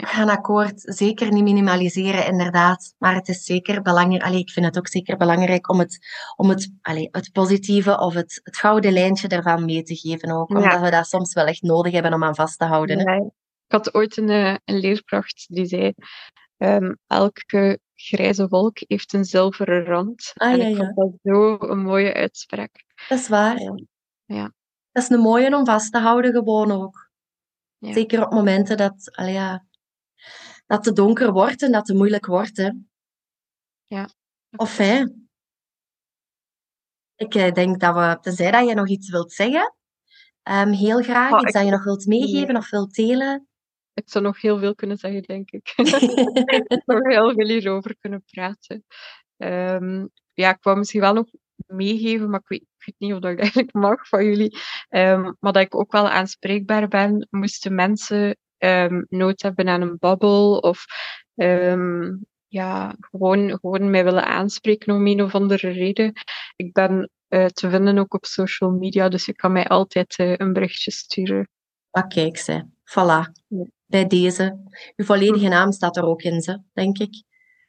We 0.00 0.06
gaan 0.06 0.28
akkoord. 0.28 0.80
Zeker 0.84 1.32
niet 1.32 1.42
minimaliseren, 1.42 2.26
inderdaad. 2.26 2.94
Maar 2.98 3.14
het 3.14 3.28
is 3.28 3.44
zeker 3.44 3.82
belangrijk. 3.82 4.22
Allee, 4.22 4.38
ik 4.38 4.50
vind 4.50 4.66
het 4.66 4.78
ook 4.78 4.88
zeker 4.88 5.16
belangrijk 5.16 5.68
om 5.68 5.78
het, 5.78 5.98
om 6.36 6.48
het, 6.48 6.72
allee, 6.80 7.08
het 7.10 7.32
positieve 7.32 7.98
of 7.98 8.14
het, 8.14 8.40
het 8.42 8.56
gouden 8.56 8.92
lijntje 8.92 9.28
ervan 9.28 9.64
mee 9.64 9.82
te 9.82 9.96
geven 9.96 10.30
ook. 10.30 10.50
Ja. 10.50 10.56
Omdat 10.56 10.80
we 10.80 10.90
dat 10.90 11.06
soms 11.06 11.34
wel 11.34 11.46
echt 11.46 11.62
nodig 11.62 11.92
hebben 11.92 12.12
om 12.12 12.24
aan 12.24 12.34
vast 12.34 12.58
te 12.58 12.64
houden. 12.64 12.98
Ja, 12.98 13.14
ik 13.66 13.72
had 13.72 13.94
ooit 13.94 14.16
een, 14.16 14.28
eh, 14.28 14.56
een 14.64 14.78
leerkracht 14.78 15.46
die 15.48 15.66
zei: 15.66 15.94
ehm, 16.56 16.94
elke 17.06 17.78
grijze 17.94 18.48
wolk 18.48 18.78
heeft 18.78 19.12
een 19.12 19.24
zilveren 19.24 19.84
rand. 19.84 20.32
Ah, 20.34 20.52
en 20.52 20.58
ja, 20.58 20.66
ik 20.66 20.76
vond 20.76 20.96
dat 20.96 21.34
zo 21.34 21.56
een 21.58 21.82
mooie 21.82 22.14
uitspraak. 22.14 22.84
Dat 23.08 23.18
is 23.18 23.28
waar. 23.28 23.60
Ja. 24.24 24.52
Dat 24.92 25.02
is 25.02 25.08
een 25.08 25.20
mooie 25.20 25.56
om 25.56 25.64
vast 25.64 25.92
te 25.92 25.98
houden, 25.98 26.32
gewoon 26.32 26.70
ook. 26.70 27.10
Ja. 27.78 27.92
Zeker 27.92 28.24
op 28.24 28.32
momenten 28.32 28.76
dat, 28.76 29.16
allee, 29.16 29.32
ja, 29.32 29.66
dat 30.66 30.84
het 30.84 30.96
donker 30.96 31.32
wordt 31.32 31.62
en 31.62 31.72
dat 31.72 31.88
het 31.88 31.96
moeilijk 31.96 32.26
wordt. 32.26 32.56
Hè. 32.56 32.70
Ja. 33.84 34.08
Of 34.56 34.76
hè. 34.76 35.04
Ik 37.16 37.34
eh, 37.34 37.52
denk 37.52 37.80
dat 37.80 37.94
we, 37.94 38.18
tenzij 38.20 38.50
dat 38.50 38.68
je 38.68 38.74
nog 38.74 38.88
iets 38.88 39.10
wilt 39.10 39.32
zeggen, 39.32 39.74
ehm, 40.42 40.70
heel 40.70 41.02
graag, 41.02 41.32
Oh, 41.32 41.38
iets 41.38 41.46
ik- 41.48 41.52
dat 41.54 41.64
je 41.64 41.70
nog 41.70 41.84
wilt 41.84 42.06
meegeven 42.06 42.46
Nee. 42.52 42.56
of 42.56 42.70
wilt 42.70 42.94
delen. 42.94 43.48
Ik 43.94 44.10
zou 44.10 44.24
nog 44.24 44.40
heel 44.40 44.58
veel 44.58 44.74
kunnen 44.74 44.96
zeggen, 44.96 45.22
denk 45.22 45.50
ik. 45.50 45.72
nog 46.86 47.02
heel 47.08 47.34
veel 47.34 47.46
hierover 47.46 47.96
kunnen 47.98 48.24
praten. 48.24 48.84
Ehm, 49.36 50.06
ja, 50.34 50.50
ik 50.50 50.62
wou 50.62 50.76
misschien 50.78 51.00
wel 51.00 51.12
nog 51.14 51.26
meegeven, 51.66 52.30
maar 52.30 52.40
ik 52.40 52.48
weet, 52.48 52.60
ik 52.60 52.84
weet 52.86 52.94
niet 52.98 53.12
of 53.12 53.18
dat 53.18 53.30
ik 53.32 53.38
eigenlijk 53.40 53.72
mag 53.72 54.08
van 54.08 54.24
jullie. 54.24 54.58
Ehm, 54.88 55.22
maar 55.22 55.52
dat 55.52 55.62
ik 55.62 55.74
ook 55.74 55.92
wel 55.92 56.08
aanspreekbaar 56.08 56.88
ben. 56.88 57.26
Moesten 57.30 57.74
mensen 57.74 58.36
ehm, 58.58 59.02
nood 59.08 59.42
hebben 59.42 59.68
aan 59.68 59.80
een 59.80 59.96
babbel 59.98 60.58
of 60.58 60.84
ehm, 61.34 62.14
ja, 62.48 62.94
gewoon, 63.00 63.58
gewoon 63.60 63.90
mij 63.90 64.04
willen 64.04 64.26
aanspreken 64.26 64.94
om 64.94 65.06
een 65.06 65.22
of 65.22 65.34
andere 65.34 65.68
reden. 65.68 66.12
Ik 66.56 66.72
ben 66.72 67.10
eh, 67.28 67.46
te 67.46 67.70
vinden 67.70 67.98
ook 67.98 68.14
op 68.14 68.24
social 68.24 68.70
media, 68.70 69.08
dus 69.08 69.26
je 69.26 69.34
kan 69.34 69.52
mij 69.52 69.66
altijd 69.66 70.16
eh, 70.16 70.32
een 70.36 70.52
berichtje 70.52 70.90
sturen. 70.90 71.48
Maar 71.90 72.06
kijk, 72.06 72.36
ze. 72.36 72.64
Voilà. 72.84 73.30
Ja. 73.46 73.66
Bij 73.86 74.06
deze. 74.06 74.58
Uw 74.96 75.04
volledige 75.04 75.48
naam 75.48 75.72
staat 75.72 75.96
er 75.96 76.04
ook 76.04 76.22
in, 76.22 76.40
ze, 76.40 76.62
denk 76.72 76.98
ik. 76.98 77.22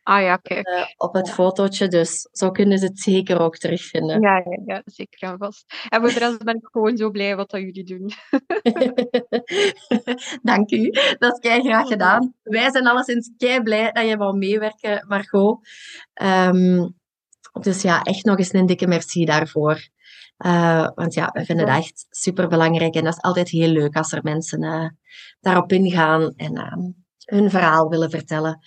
Ah 0.08 0.22
ja, 0.22 0.36
kijk. 0.36 0.67
Eh, 0.67 0.84
op 0.98 1.13
het 1.13 1.30
fotootje, 1.30 1.88
dus 1.88 2.30
zo 2.32 2.52
kunnen 2.52 2.78
ze 2.78 2.86
het 2.86 3.00
zeker 3.00 3.39
ook 3.39 3.58
terugvinden. 3.58 4.22
Ja, 4.22 4.38
ja, 4.38 4.62
ja, 4.65 4.82
zeker 4.86 5.30
en 5.30 5.38
vast. 5.38 5.65
En 5.89 6.02
voor 6.02 6.10
de 6.10 6.20
rest 6.20 6.43
ben 6.43 6.56
ik 6.56 6.67
gewoon 6.72 6.98
zo 6.98 7.10
blij 7.10 7.36
wat 7.36 7.50
dat 7.50 7.62
jullie 7.62 7.84
doen. 7.84 8.12
Dank 10.52 10.72
u, 10.72 10.89
dat 11.17 11.34
is 11.34 11.39
kei 11.39 11.62
graag 11.62 11.88
gedaan. 11.88 12.34
Wij 12.43 12.72
zijn 12.72 12.88
alleszins 12.88 13.32
kei 13.38 13.62
blij 13.62 13.91
dat 13.91 14.08
je 14.08 14.17
wou 14.17 14.38
meewerken, 14.38 15.06
Margot. 15.08 15.60
Ehm, 16.13 16.88
dus 17.62 17.82
ja, 17.82 18.02
echt 18.02 18.26
nog 18.26 18.38
eens 18.38 18.54
een 18.54 18.65
dikke 18.65 18.88
merci 18.88 19.26
daarvoor. 19.26 19.88
Eh, 20.38 20.89
want 20.96 21.13
ja, 21.13 21.30
we 21.34 21.46
vinden 21.46 21.65
dat 21.65 21.78
echt 21.78 22.06
super 22.10 22.48
belangrijk 22.48 22.96
en 22.96 23.04
dat 23.04 23.13
is 23.13 23.22
altijd 23.22 23.50
heel 23.50 23.70
leuk 23.70 23.96
als 23.96 24.12
er 24.12 24.24
mensen 24.24 24.63
eh, 24.63 24.89
daarop 25.39 25.72
ingaan 25.72 26.34
en 26.36 26.56
ehm, 26.56 26.91
hun 27.26 27.50
verhaal 27.50 27.89
willen 27.89 28.10
vertellen. 28.10 28.60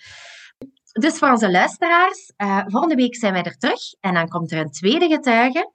Dus 0.91 1.17
voor 1.17 1.29
onze 1.29 1.51
luisteraars, 1.51 2.33
eh, 2.35 2.61
volgende 2.65 2.95
week 2.95 3.15
zijn 3.15 3.33
wij 3.33 3.43
er 3.43 3.57
terug 3.57 3.93
en 3.99 4.13
dan 4.13 4.27
komt 4.27 4.51
er 4.51 4.59
een 4.59 4.71
tweede 4.71 5.07
getuige. 5.07 5.71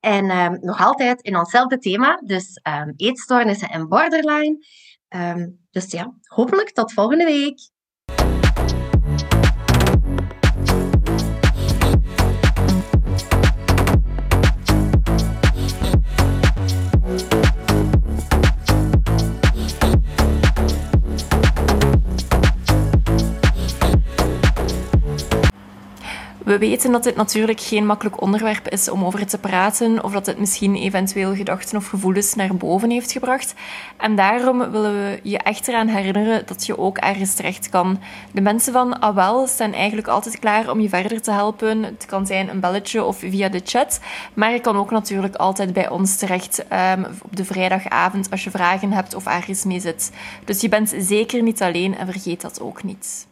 En 0.00 0.30
ehm, 0.30 0.56
nog 0.60 0.80
altijd 0.84 1.20
in 1.22 1.36
onszelfde 1.36 1.78
thema, 1.78 2.20
dus 2.24 2.60
ehm, 2.62 2.92
eetstoornissen 2.96 3.68
en 3.68 3.88
borderline. 3.88 4.66
Ehm, 5.08 5.48
dus 5.70 5.90
ja, 5.90 6.14
hopelijk 6.22 6.70
tot 6.70 6.92
volgende 6.92 7.24
week. 7.24 7.58
We 26.46 26.58
weten 26.58 26.92
dat 26.92 27.02
dit 27.02 27.16
natuurlijk 27.16 27.60
geen 27.60 27.86
makkelijk 27.86 28.20
onderwerp 28.20 28.68
is 28.68 28.88
om 28.88 29.04
over 29.04 29.26
te 29.26 29.38
praten, 29.38 30.04
of 30.04 30.12
dat 30.12 30.26
het 30.26 30.38
misschien 30.38 30.76
eventueel 30.76 31.34
gedachten 31.34 31.76
of 31.76 31.86
gevoelens 31.86 32.34
naar 32.34 32.56
boven 32.56 32.90
heeft 32.90 33.12
gebracht. 33.12 33.54
En 33.96 34.16
daarom 34.16 34.70
willen 34.70 34.92
we 34.92 35.20
je 35.22 35.38
echt 35.38 35.68
eraan 35.68 35.88
herinneren 35.88 36.46
dat 36.46 36.66
je 36.66 36.78
ook 36.78 36.98
ergens 36.98 37.34
terecht 37.34 37.68
kan. 37.68 38.00
De 38.32 38.40
mensen 38.40 38.72
van 38.72 39.02
AWEL 39.02 39.46
staan 39.46 39.72
eigenlijk 39.72 40.08
altijd 40.08 40.38
klaar 40.38 40.70
om 40.70 40.80
je 40.80 40.88
verder 40.88 41.22
te 41.22 41.30
helpen. 41.30 41.82
Het 41.82 42.06
kan 42.06 42.26
zijn 42.26 42.48
een 42.48 42.60
belletje 42.60 43.04
of 43.04 43.18
via 43.18 43.48
de 43.48 43.60
chat, 43.64 44.00
maar 44.34 44.52
je 44.52 44.60
kan 44.60 44.76
ook 44.76 44.90
natuurlijk 44.90 45.34
altijd 45.34 45.72
bij 45.72 45.88
ons 45.88 46.16
terecht 46.16 46.64
um, 46.72 47.06
op 47.22 47.36
de 47.36 47.44
vrijdagavond 47.44 48.30
als 48.30 48.44
je 48.44 48.50
vragen 48.50 48.92
hebt 48.92 49.14
of 49.14 49.26
ergens 49.26 49.64
mee 49.64 49.80
zit. 49.80 50.12
Dus 50.44 50.60
je 50.60 50.68
bent 50.68 50.94
zeker 50.98 51.42
niet 51.42 51.62
alleen 51.62 51.96
en 51.96 52.06
vergeet 52.06 52.40
dat 52.40 52.60
ook 52.60 52.82
niet. 52.82 53.26